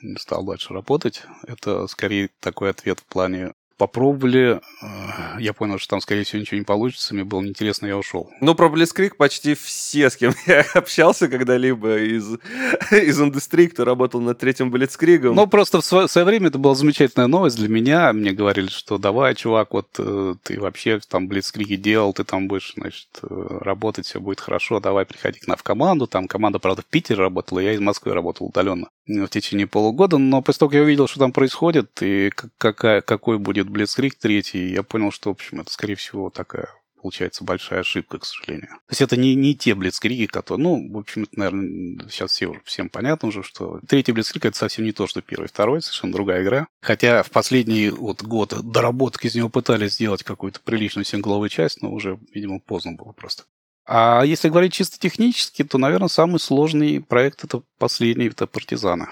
[0.03, 1.23] Не стал дальше работать.
[1.47, 4.59] Это скорее такой ответ в плане попробовали.
[4.81, 7.13] Э, я понял, что там, скорее всего, ничего не получится.
[7.13, 8.29] Мне было неинтересно, я ушел.
[8.41, 12.37] Ну, про Blitzkrieg почти все, с кем я общался когда-либо из,
[12.91, 15.33] из индустрии, кто работал над третьим Blitzkrieg.
[15.33, 18.11] Ну, просто в свое, в свое время это была замечательная новость для меня.
[18.13, 22.73] Мне говорили, что давай, чувак, вот э, ты вообще там Blitzkrieg делал, ты там будешь,
[22.75, 26.07] значит, э, работать, все будет хорошо, давай приходи к нам в команду.
[26.07, 30.17] Там команда, правда, в Питере работала, я из Москвы работал удаленно в течение полугода.
[30.17, 34.69] Но после того, как я увидел, что там происходит и какая, какой будет Blitzkrieg третий,
[34.69, 36.69] я понял, что, в общем, это, скорее всего, такая
[37.01, 38.67] получается большая ошибка, к сожалению.
[38.67, 40.63] То есть это не, не те блицкриги, которые...
[40.63, 44.83] Ну, в общем, это, наверное, сейчас все, всем понятно уже, что третий блицкриг это совсем
[44.83, 46.67] не то, что первый второй, совершенно другая игра.
[46.81, 51.91] Хотя в последний вот год доработок из него пытались сделать какую-то приличную сингловую часть, но
[51.91, 53.43] уже, видимо, поздно было просто.
[53.87, 59.07] А если говорить чисто технически, то, наверное, самый сложный проект это последний, это «Партизаны».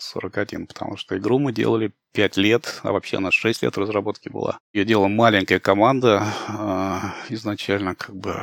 [0.00, 4.58] 41, потому что игру мы делали 5 лет, а вообще она 6 лет разработки была.
[4.72, 8.36] Ее делала маленькая команда, э, изначально как бы,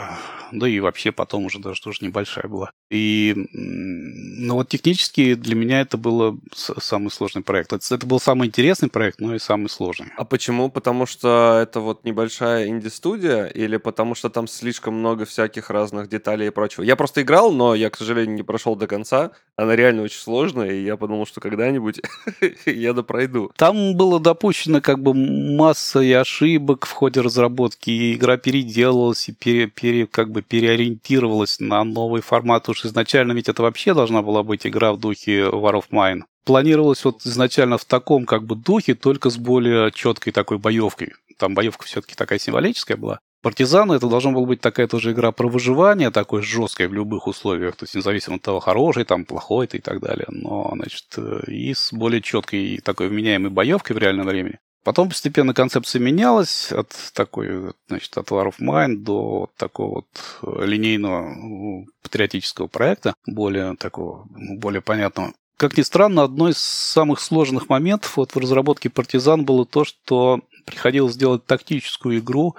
[0.52, 2.72] да и вообще потом уже даже тоже небольшая была.
[2.92, 7.74] И, ну вот технически для меня это был самый сложный проект.
[7.74, 10.08] Это, это был самый интересный проект, но и самый сложный.
[10.18, 10.70] А почему?
[10.70, 16.48] Потому что это вот небольшая инди-студия или потому что там слишком много всяких разных деталей
[16.48, 16.84] и прочего?
[16.84, 19.32] Я просто играл, но я, к сожалению, не прошел до конца.
[19.56, 22.02] Она реально очень сложная, и я подумал, что когда-нибудь
[22.66, 23.52] я допройду.
[23.58, 29.32] Там было допущено как бы масса и ошибок в ходе разработки, и игра переделалась, и
[29.32, 32.68] пере, пере, как бы переориентировалась на новый формат.
[32.68, 36.24] Уж изначально ведь это вообще должна была быть игра в духе War of Mine.
[36.44, 41.14] Планировалось вот изначально в таком как бы духе, только с более четкой такой боевкой.
[41.38, 43.20] Там боевка все-таки такая символическая была.
[43.46, 47.76] Партизаны это должна была быть такая тоже игра про выживание, такой жесткой в любых условиях,
[47.76, 50.26] то есть независимо от того, хороший там, плохой ты и так далее.
[50.30, 54.58] Но, значит, э, и с более четкой такой вменяемой боевкой в реальном времени.
[54.84, 60.08] Потом постепенно концепция менялась от такой, значит, от War of Mine до такого вот
[60.42, 65.34] э, линейного ну, патриотического проекта, более такого, ну, более понятного.
[65.58, 70.42] Как ни странно, одной из самых сложных моментов вот в разработке партизан было то, что
[70.66, 72.56] приходилось сделать тактическую игру,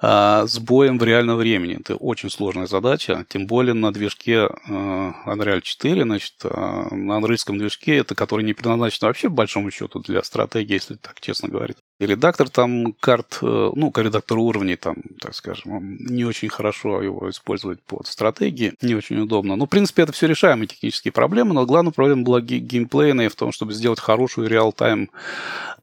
[0.00, 1.78] с боем в реальном времени.
[1.80, 7.58] Это очень сложная задача, тем более на движке а, Unreal 4, значит, а, на английском
[7.58, 11.78] движке, это который не предназначен вообще, по большому счету, для стратегии, если так честно говорить.
[11.98, 17.80] Редактор там карт, э, ну, редактор уровней там, так скажем, не очень хорошо его использовать
[17.82, 19.50] под стратегии, не очень удобно.
[19.50, 23.34] Но, ну, в принципе, это все решаемые технические проблемы, но главная проблема была геймплейная в
[23.34, 25.08] том, чтобы сделать хорошую реал-тайм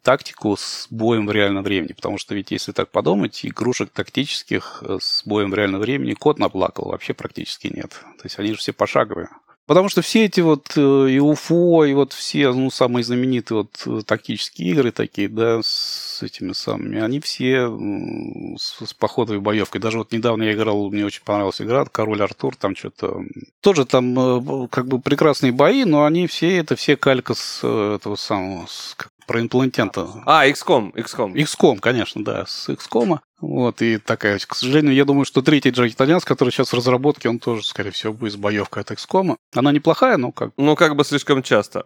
[0.03, 1.93] тактику с боем в реальном времени.
[1.93, 6.37] Потому что ведь, если так подумать, игрушек тактических э, с боем в реальном времени код
[6.37, 7.89] наплакал вообще практически нет.
[7.89, 9.29] То есть они же все пошаговые.
[9.65, 13.83] Потому что все эти вот э, и УФО, и вот все, ну, самые знаменитые вот
[13.85, 17.69] э, тактические игры такие, да, с этими самыми, они все
[18.57, 19.79] с, с походовой боевкой.
[19.79, 23.21] Даже вот недавно я играл, мне очень понравилась игра, Король Артур, там что-то...
[23.61, 28.15] Тоже там э, как бы прекрасные бои, но они все, это все калька с этого
[28.17, 30.07] самого, с, про инопланетянта.
[30.25, 31.33] А, XCOM, XCOM.
[31.33, 33.19] XCOM, конечно, да, с XCOM.
[33.41, 37.29] Вот, и такая, к сожалению, я думаю, что третий Джек Итальянс, который сейчас в разработке,
[37.29, 39.35] он тоже, скорее всего, будет с боевкой от XCOM.
[39.53, 40.51] Она неплохая, но как...
[40.57, 41.85] Ну, как бы слишком часто.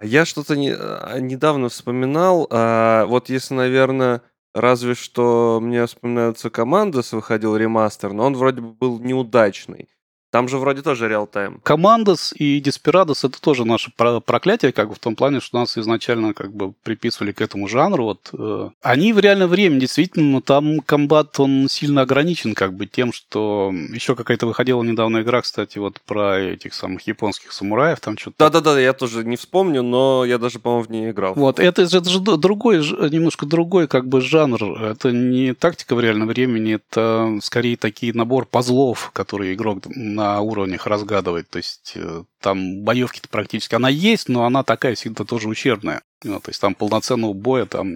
[0.00, 4.22] Я что-то не, а, недавно вспоминал, а, вот если, наверное,
[4.54, 9.88] разве что мне вспоминаются Командос выходил ремастер, но он вроде бы был неудачный.
[10.30, 11.60] Там же вроде тоже реал-тайм.
[11.62, 16.34] Командос и Деспирадос это тоже наше проклятие, как бы в том плане, что нас изначально
[16.34, 18.04] как бы приписывали к этому жанру.
[18.04, 22.86] Вот, э, они в реальном времени действительно, но там комбат, он сильно ограничен как бы
[22.86, 28.18] тем, что еще какая-то выходила недавно игра, кстати, вот про этих самых японских самураев, там
[28.18, 28.36] что-то...
[28.38, 31.34] Да-да-да, я тоже не вспомню, но я даже, по-моему, в ней играл.
[31.34, 32.78] Вот, это же, это же другой,
[33.10, 34.82] немножко другой как бы жанр.
[34.82, 39.78] Это не тактика в реальном времени, это скорее такие набор пазлов, которые игрок
[40.16, 41.48] на уровнях разгадывать.
[41.48, 46.02] То есть э, там боевки-то практически она есть, но она такая всегда тоже ущербная.
[46.24, 47.94] Ну, то есть там полноценного боя там,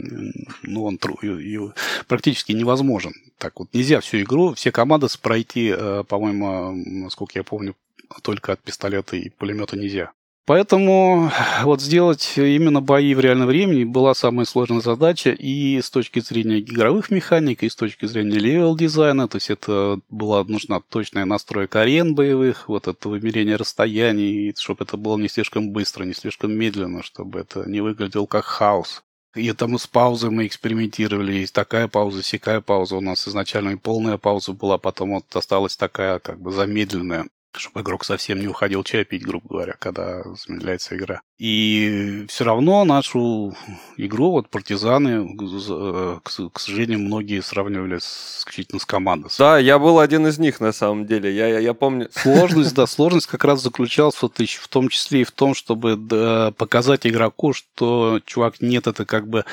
[0.62, 1.59] ну, он тру, и, и
[2.07, 3.12] практически невозможен.
[3.39, 7.75] Так вот, нельзя всю игру, все команды пройти, э, по-моему, насколько я помню,
[8.23, 10.12] только от пистолета и пулемета нельзя.
[10.51, 11.31] Поэтому
[11.63, 16.59] вот сделать именно бои в реальном времени была самая сложная задача и с точки зрения
[16.59, 21.83] игровых механик, и с точки зрения level дизайна, то есть это была нужна точная настройка
[21.83, 27.05] арен боевых, вот это вымерение расстояний, чтобы это было не слишком быстро, не слишком медленно,
[27.05, 29.05] чтобы это не выглядело как хаос.
[29.37, 31.33] И там с паузой мы экспериментировали.
[31.33, 32.97] Есть такая пауза, сякая пауза.
[32.97, 37.81] У нас изначально и полная пауза была, потом вот осталась такая как бы замедленная чтобы
[37.81, 41.23] игрок совсем не уходил чай пить, грубо говоря, когда замедляется игра.
[41.41, 43.57] И все равно нашу
[43.97, 46.20] игру, вот партизаны, к,
[46.53, 49.30] к сожалению, многие сравнивали исключительно с командой.
[49.38, 51.34] Да, я был один из них на самом деле.
[51.34, 52.11] Я, я, я помню.
[52.14, 56.53] Сложность, да, сложность как раз заключалась вот в том числе и в том, чтобы да,
[56.59, 59.47] показать игроку, что, чувак, нет, это как бы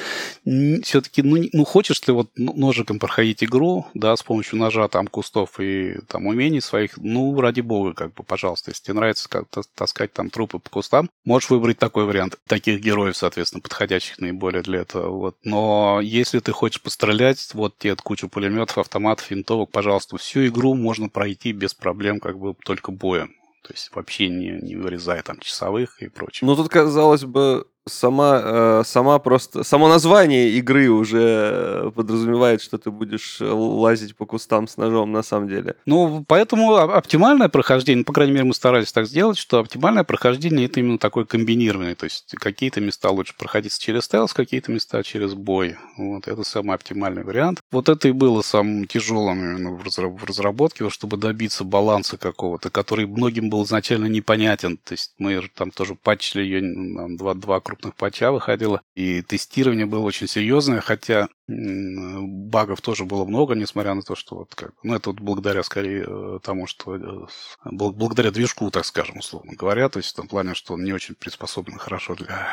[0.83, 5.57] все-таки, ну, ну, хочешь ты вот ножиком проходить игру, да, с помощью ножа, там, кустов
[5.61, 10.11] и там умений своих, ну, ради бога, как бы, пожалуйста, если тебе нравится как таскать
[10.11, 12.37] там трупы по кустам, можешь выбрать такой вариант.
[12.47, 15.09] Таких героев, соответственно, подходящих наиболее для этого.
[15.09, 15.37] Вот.
[15.43, 21.09] Но если ты хочешь пострелять, вот тебе кучу пулеметов, автоматов, винтовок, пожалуйста, всю игру можно
[21.09, 23.33] пройти без проблем, как бы только боем.
[23.63, 26.47] То есть вообще не, не вырезая там часовых и прочее.
[26.47, 32.91] Ну тут, казалось бы, сама, э, сама просто, само название игры уже подразумевает, что ты
[32.91, 35.75] будешь лазить по кустам с ножом на самом деле.
[35.85, 40.79] Ну, поэтому оптимальное прохождение, по крайней мере, мы старались так сделать, что оптимальное прохождение это
[40.79, 45.77] именно такое комбинированное, то есть какие-то места лучше проходить через стелс, какие-то места через бой.
[45.97, 47.59] Вот это самый оптимальный вариант.
[47.71, 53.49] Вот это и было самым тяжелым именно в разработке, чтобы добиться баланса какого-то, который многим
[53.49, 54.77] был изначально непонятен.
[54.77, 60.01] То есть мы там тоже патчили ее, два, два крупных патча выходило, и тестирование было
[60.01, 65.11] очень серьезное, хотя багов тоже было много, несмотря на то, что вот как, ну это
[65.11, 67.27] вот благодаря скорее э, тому, что э,
[67.63, 71.15] благодаря движку, так скажем, условно говоря, то есть в том плане, что он не очень
[71.15, 72.47] приспособлен хорошо для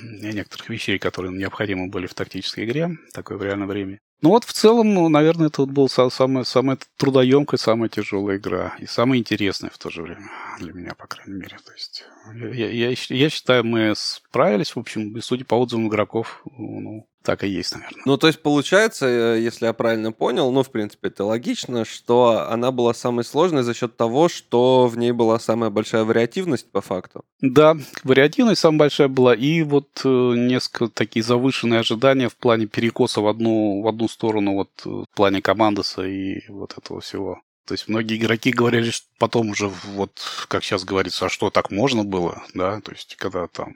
[0.00, 4.00] некоторых вещей, которые необходимы были в тактической игре, такой в реальном времени.
[4.22, 8.76] Ну вот в целом, ну, наверное, это вот была самая, самая трудоемкая, самая тяжелая игра.
[8.78, 10.30] И самая интересная в то же время.
[10.58, 11.56] Для меня, по крайней мере.
[11.64, 12.04] То есть
[12.34, 17.44] я, я, я считаю, мы справились, в общем, и судя по отзывам игроков, ну, так
[17.44, 18.02] и есть, наверное.
[18.06, 22.48] Ну, то есть получается, э, если я правильно понял, ну, в принципе, это логично, что
[22.48, 26.80] она была самой сложной за счет того, что в ней была самая большая вариативность по
[26.80, 27.24] факту.
[27.40, 33.20] Да, вариативность самая большая была, и вот э, несколько такие завышенные ожидания в плане перекоса
[33.20, 37.40] в одну, в одну сторону, вот э, в плане командоса и вот этого всего.
[37.66, 40.10] То есть многие игроки говорили, что потом уже, вот
[40.48, 43.74] как сейчас говорится, а что так можно было, да, то есть когда там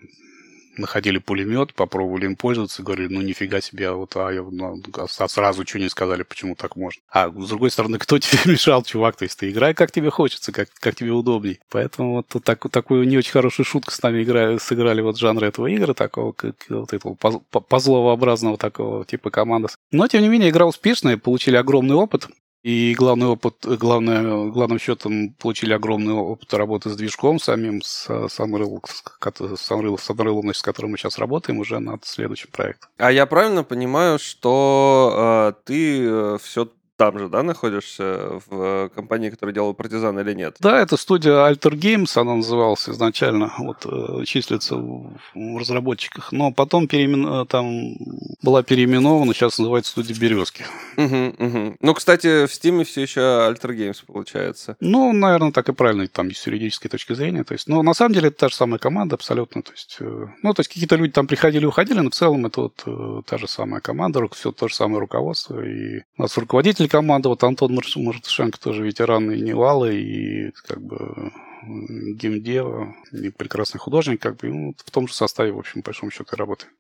[0.78, 5.28] находили пулемет, попробовали им пользоваться, говорили, ну нифига себе, а вот а, я, ну, а
[5.28, 7.00] сразу что не сказали, почему так можно.
[7.10, 10.52] А с другой стороны, кто тебе мешал, чувак, то есть ты играй как тебе хочется,
[10.52, 11.60] как, как тебе удобней.
[11.70, 15.66] Поэтому вот так, такую не очень хорошую шутку с нами играли, сыграли вот жанр этого
[15.66, 19.68] игры, такого, как вот этого позловообразного такого типа команды.
[19.90, 22.28] Но, тем не менее, игра успешная, получили огромный опыт.
[22.64, 28.80] И главный опыт, главное, главным счетом получили огромный опыт работы с движком самим, с Sunreal,
[28.88, 32.88] с Unreal, с Unreal с которым мы сейчас работаем уже над следующим проектом.
[32.96, 36.70] А я правильно понимаю, что э, ты э, все
[37.04, 40.56] там же, да, находишься в компании, которая делала партизан или нет?
[40.60, 46.88] Да, это студия Alter Games, она называлась изначально, вот э, числится в разработчиках, но потом
[46.88, 47.26] переимен...
[47.26, 47.96] Э, там
[48.42, 50.64] была переименована, сейчас называется студия Березки.
[50.96, 51.76] Угу, угу.
[51.80, 54.76] Ну, кстати, в Steam все еще Alter Games получается.
[54.80, 57.44] Ну, наверное, так и правильно, там с юридической точки зрения.
[57.44, 59.62] То есть, но на самом деле это та же самая команда абсолютно.
[59.62, 62.46] То есть, э, ну, то есть какие-то люди там приходили и уходили, но в целом
[62.46, 65.60] это вот та же самая команда, все то же самое руководство.
[65.60, 71.32] И у нас руководитель команды, вот Антон Мартышенко тоже ветеран и Невалы, и как бы
[71.66, 76.12] геймдева, и прекрасный художник, как бы ну, в том же составе, в общем, по большому
[76.12, 76.70] счету, и работаем.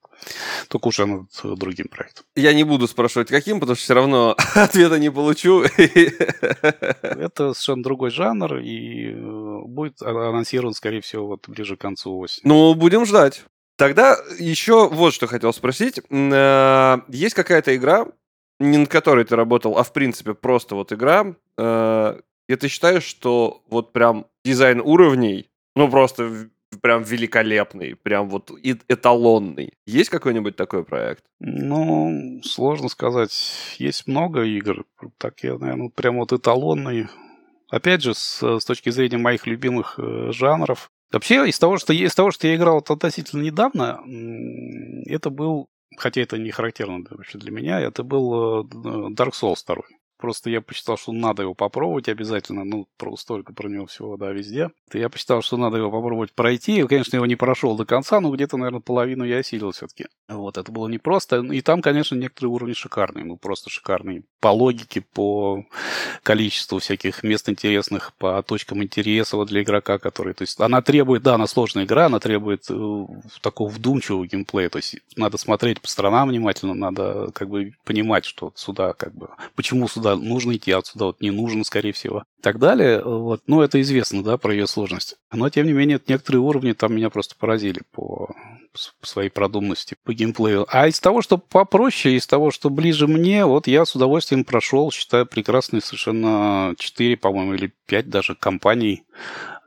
[0.68, 1.26] Только уже над
[1.58, 2.24] другим проектом.
[2.36, 5.62] Я не буду спрашивать, каким, потому что все равно ответа не получу.
[5.76, 12.46] Это совершенно другой жанр, и э, будет анонсирован, скорее всего, вот ближе к концу осени.
[12.46, 13.42] Ну, будем ждать.
[13.76, 15.98] Тогда еще вот что хотел спросить.
[16.08, 18.06] Э, есть какая-то игра,
[18.60, 23.04] не над которой ты работал, а в принципе просто вот игра, э, и ты считаешь,
[23.04, 26.48] что вот прям дизайн уровней, ну просто
[26.80, 29.74] прям великолепный, прям вот эталонный.
[29.86, 31.24] Есть какой-нибудь такой проект?
[31.40, 33.32] Ну, сложно сказать.
[33.78, 34.84] Есть много игр.
[35.18, 37.06] Так я, наверное, прям вот эталонный.
[37.70, 40.90] Опять же, с, с точки зрения моих любимых э, жанров.
[41.12, 44.00] Вообще, из того, что, из того, что я играл относительно недавно,
[45.06, 48.64] это был хотя это не характерно вообще для меня, это был э,
[49.10, 49.76] Dark Souls 2.
[50.18, 54.32] просто я посчитал, что надо его попробовать обязательно, ну, про, столько про него всего, да,
[54.32, 54.70] везде.
[54.92, 56.78] И я посчитал, что надо его попробовать пройти.
[56.80, 60.06] И, конечно, его не прошел до конца, но где-то, наверное, половину я осилил все-таки.
[60.28, 61.40] Вот, это было непросто.
[61.40, 64.24] И там, конечно, некоторые уровни шикарные, ну, просто шикарные.
[64.44, 65.64] По логике, по
[66.22, 70.34] количеству всяких мест интересных, по точкам интереса для игрока, который...
[70.34, 73.06] То есть она требует, да, она сложная игра, она требует э,
[73.40, 74.68] такого вдумчивого геймплея.
[74.68, 79.30] То есть надо смотреть по сторонам внимательно, надо как бы понимать, что сюда как бы...
[79.54, 82.24] Почему сюда нужно идти, а отсюда вот не нужно, скорее всего.
[82.38, 83.02] И так далее.
[83.02, 83.40] Вот.
[83.46, 85.16] Ну, это известно, да, про ее сложность.
[85.34, 88.34] Но, тем не менее, некоторые уровни там меня просто поразили по
[89.02, 90.66] своей продуманности по геймплею.
[90.68, 94.90] А из того, что попроще, из того, что ближе мне, вот я с удовольствием прошел,
[94.90, 99.04] считаю, прекрасные совершенно 4, по-моему, или 5 даже компаний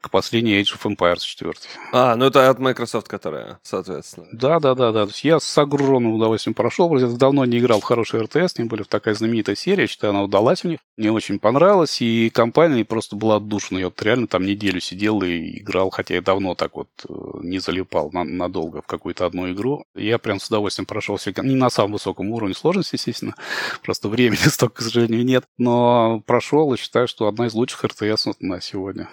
[0.02, 1.54] к последней Age of Empires 4.
[1.92, 4.28] А, ну это от Microsoft, которая, соответственно.
[4.32, 5.06] Да, да, да, да.
[5.06, 6.96] То есть я с огромным удовольствием прошел.
[6.98, 9.88] Я давно не играл в хороший РТС, тем более в такая знаменитая серия.
[9.88, 10.80] Считаю, она удалась у них.
[10.98, 12.02] Мне очень понравилось.
[12.02, 13.80] И компания просто была отдушена.
[13.80, 17.60] Я вот реально там неделю сидел и играл, хотя я давно так вот э, не
[17.60, 19.86] залипал на, надолго в какую-то одну игру.
[19.96, 21.34] Я прям с удовольствием прошел все.
[21.38, 23.36] Не на самом высоком уровне сложности, естественно.
[23.84, 25.46] Просто времени столько, к сожалению, нет.
[25.58, 29.10] Но прошел и считаю, что одна из лучших РТС на сегодня.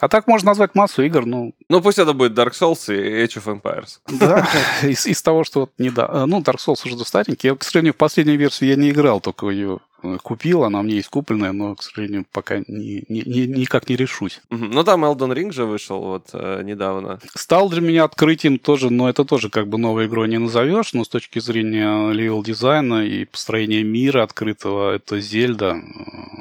[0.00, 1.54] А так можно назвать массу игр, ну...
[1.68, 4.00] Ну, пусть это будет Dark Souls и Age of Empires.
[4.18, 4.48] Да,
[4.82, 6.26] из, из того, что вот не да.
[6.26, 7.50] Ну, Dark Souls уже да, старенький.
[7.50, 9.80] Я, к сожалению, в последнюю версию я не играл, только ее
[10.22, 14.40] купил, она меня есть купленная, но, к сожалению, пока ни, ни, ни, никак не решусь.
[14.50, 17.20] Ну там Elden Ring же вышел вот э, недавно.
[17.34, 21.04] Стал для меня открытием тоже, но это тоже как бы новой игрой не назовешь, но
[21.04, 25.80] с точки зрения level дизайна и построения мира открытого, это Зельда.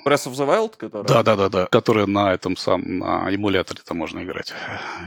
[0.06, 1.08] Breath of the Wild, которая?
[1.08, 1.66] Да, да, да, да.
[1.68, 4.54] Которая на этом самом, на эмуляторе-то можно играть.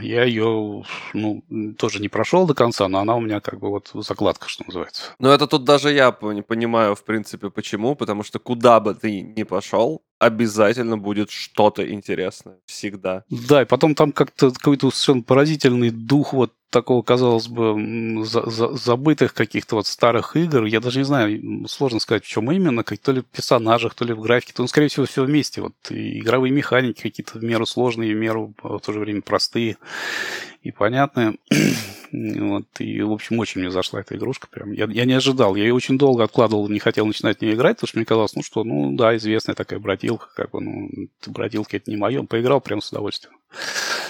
[0.01, 0.83] Я ее,
[1.13, 1.43] ну,
[1.77, 5.03] тоже не прошел до конца, но она у меня как бы вот закладка, что называется.
[5.19, 9.43] Ну, это тут даже я понимаю, в принципе, почему, потому что куда бы ты ни
[9.43, 12.57] пошел, обязательно будет что-то интересное.
[12.65, 13.23] Всегда.
[13.29, 18.73] Да, и потом там как-то какой-то совершенно поразительный дух вот такого, казалось бы, за, за,
[18.73, 20.65] забытых каких-то вот старых игр.
[20.65, 24.03] Я даже не знаю, сложно сказать, в чем именно, как, то ли в персонажах, то
[24.03, 25.61] ли в графике, то, ну, скорее всего, все вместе.
[25.61, 29.77] Вот и игровые механики какие-то в меру сложные, в меру в то же время простые
[30.63, 31.35] и понятные.
[32.13, 34.47] Вот, и, в общем, очень мне зашла эта игрушка.
[34.47, 34.71] Прям.
[34.71, 35.55] Я, я не ожидал.
[35.55, 38.35] Я ее очень долго откладывал, не хотел начинать в нее играть, потому что мне казалось,
[38.35, 39.79] ну что, ну да, известная такая
[40.13, 40.89] бродилка, как бы, ну,
[41.27, 42.23] бродилка это не мое.
[42.23, 43.33] Поиграл прям с удовольствием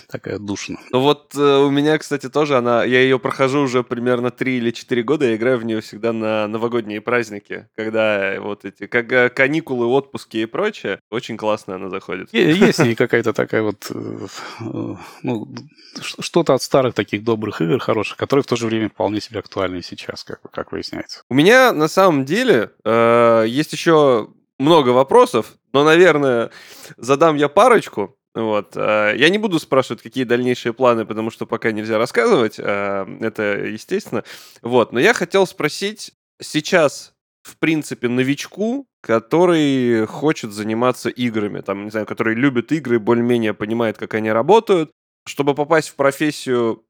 [0.10, 0.80] такая душная.
[0.91, 4.72] Ну вот э, у меня, кстати, тоже она, я ее прохожу уже примерно 3 или
[4.72, 9.88] 4 года, я играю в нее всегда на новогодние праздники, когда вот эти, как каникулы,
[9.88, 12.32] отпуски и прочее, очень классно она заходит.
[12.32, 15.56] Есть и какая-то такая вот, э, ну,
[15.99, 19.82] что-то от старых таких добрых игр хороших, которые в то же время вполне себе актуальны
[19.82, 21.24] сейчас, как, как выясняется.
[21.30, 24.30] У меня на самом деле э, есть еще
[24.64, 26.49] много вопросов, но, наверное,
[26.97, 28.18] задам я парочку.
[28.34, 28.76] Вот.
[28.76, 32.55] Э, я не буду спрашивать, какие дальнейшие планы, потому что пока нельзя рассказывать.
[32.57, 34.24] Э, это естественно.
[34.61, 34.91] Вот.
[34.91, 42.05] Но я хотел спросить сейчас, в принципе, новичку, который хочет заниматься играми, там, не знаю,
[42.05, 44.91] который любит игры, более-менее понимает, как они работают,
[45.28, 46.84] чтобы попасть в профессию,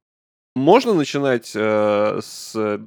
[0.56, 2.80] можно начинать э, с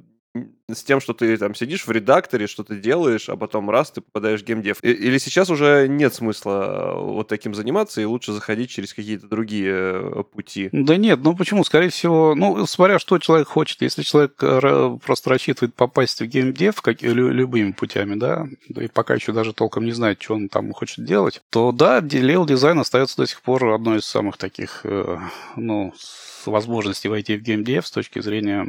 [0.69, 4.01] с тем, что ты там сидишь в редакторе, что ты делаешь, а потом раз, ты
[4.01, 4.83] попадаешь в геймдев.
[4.83, 9.73] Или сейчас уже нет смысла э, вот таким заниматься, и лучше заходить через какие-то другие
[9.73, 10.69] э, пути?
[10.73, 11.63] Да нет, ну почему?
[11.63, 13.81] Скорее всего, ну, смотря что человек хочет.
[13.81, 19.31] Если человек э, просто рассчитывает попасть в геймдев как, любыми путями, да, и пока еще
[19.31, 23.25] даже толком не знает, что он там хочет делать, то да, level дизайн остается до
[23.25, 24.85] сих пор одной из самых таких,
[25.55, 25.93] ну,
[26.45, 28.65] возможностей войти в геймдев с точки зрения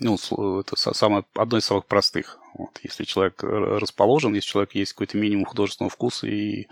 [0.00, 2.38] ну, это самое, одно из самых простых.
[2.56, 6.68] Вот, если человек расположен, если человек есть какой-то минимум художественного вкуса и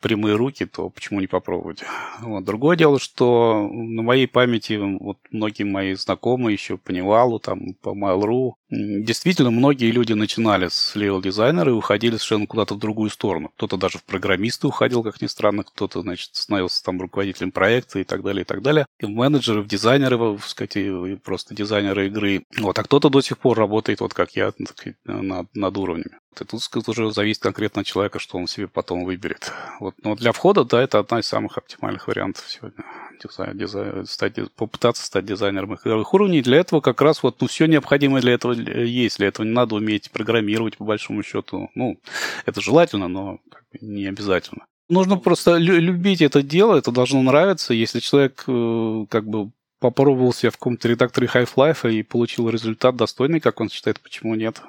[0.00, 1.82] прямые руки, то почему не попробовать?
[2.20, 2.44] Вот.
[2.44, 8.56] Другое дело, что на моей памяти вот многие мои знакомые еще по там, по Mail.ru,
[8.70, 13.50] действительно многие люди начинали с левел-дизайнера и уходили совершенно куда-то в другую сторону.
[13.56, 18.04] Кто-то даже в программисты уходил, как ни странно, кто-то, значит, становился там руководителем проекта и
[18.04, 18.86] так далее, и так далее.
[18.98, 22.44] И в менеджеры, в дизайнеры, в, сказать, и просто дизайнеры игры.
[22.58, 26.18] Вот, а кто-то до сих пор работает, вот как я, так сказать, над, над уровнями.
[26.40, 29.52] И тут уже зависит конкретно от человека, что он себе потом выберет.
[29.80, 29.94] Вот.
[30.02, 32.84] Но для входа, да, это одна из самых оптимальных вариантов сегодня.
[33.22, 36.42] Дизайн, дизайн, стать, попытаться стать дизайнером игровых уровней.
[36.42, 39.18] Для этого как раз вот, ну, все необходимое для этого есть.
[39.18, 41.70] Для этого не надо уметь программировать, по большому счету.
[41.74, 41.98] Ну,
[42.44, 43.38] это желательно, но
[43.80, 44.66] не обязательно.
[44.88, 47.74] Нужно просто любить это дело, это должно нравиться.
[47.74, 53.40] Если человек э, как бы попробовал себя в каком-то редакторе Half-Life и получил результат достойный,
[53.40, 54.60] как он считает, почему нет?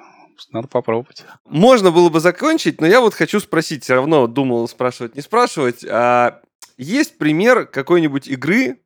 [0.50, 1.24] Надо попробовать.
[1.44, 5.84] Можно было бы закончить, но я вот хочу спросить, все равно думал спрашивать, не спрашивать.
[5.88, 6.40] А
[6.76, 8.80] есть пример какой-нибудь игры,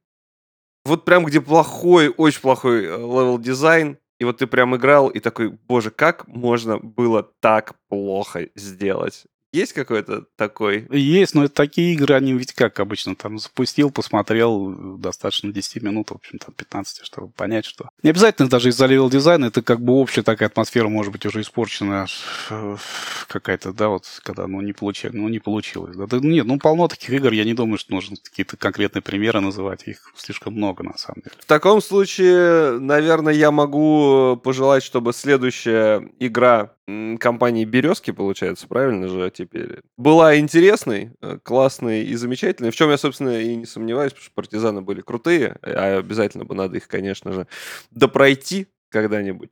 [0.84, 5.20] вот прям где плохой, очень плохой э, левел дизайн, и вот ты прям играл и
[5.20, 9.26] такой, боже, как можно было так плохо сделать?
[9.52, 10.86] Есть какой-то такой?
[10.90, 16.10] Есть, но это такие игры, они ведь как обычно, там запустил, посмотрел, достаточно 10 минут,
[16.10, 17.90] в общем, там 15, чтобы понять, что...
[18.02, 21.42] Не обязательно даже из-за левел дизайна, это как бы общая такая атмосфера может быть уже
[21.42, 22.06] испорчена
[22.48, 22.76] э,
[23.28, 25.10] какая-то, да, вот, когда ну не, получи...
[25.12, 25.96] ну, не получилось.
[25.96, 26.06] Да?
[26.18, 30.12] Нет, ну полно таких игр, я не думаю, что нужно какие-то конкретные примеры называть, их
[30.16, 31.36] слишком много на самом деле.
[31.38, 36.72] В таком случае, наверное, я могу пожелать, чтобы следующая игра
[37.18, 42.98] компании «Березки», получается, правильно же теперь, была интересной, э, классной и замечательной, в чем я,
[42.98, 47.32] собственно, и не сомневаюсь, потому что партизаны были крутые, а обязательно бы надо их, конечно
[47.32, 47.46] же,
[47.90, 49.50] допройти когда-нибудь.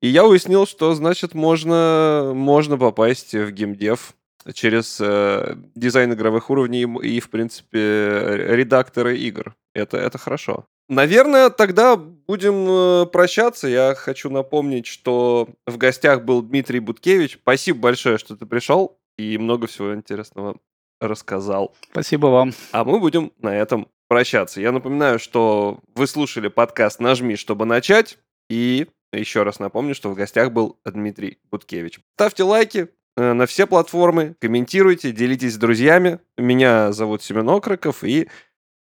[0.00, 4.14] И я уяснил, что, значит, можно, можно попасть в геймдев
[4.52, 9.54] через э, дизайн игровых уровней и, в принципе, редакторы игр.
[9.74, 10.66] Это, это хорошо.
[10.88, 13.68] Наверное, тогда будем э, прощаться.
[13.68, 17.38] Я хочу напомнить, что в гостях был Дмитрий Буткевич.
[17.42, 20.56] Спасибо большое, что ты пришел и много всего интересного
[21.00, 21.76] рассказал.
[21.90, 22.52] Спасибо вам.
[22.72, 24.60] А мы будем на этом прощаться.
[24.60, 28.18] Я напоминаю, что вы слушали подкаст «Нажми, чтобы начать».
[28.48, 32.00] И еще раз напомню, что в гостях был Дмитрий Буткевич.
[32.14, 36.20] Ставьте лайки на все платформы, комментируйте, делитесь с друзьями.
[36.36, 38.28] Меня зовут Семен Окроков, и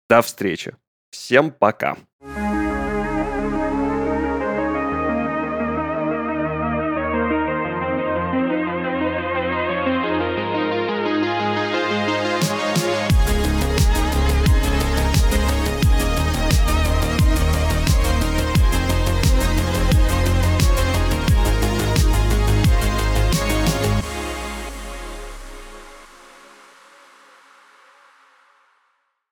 [0.10, 0.76] до встречи.
[1.12, 1.98] Всем пока.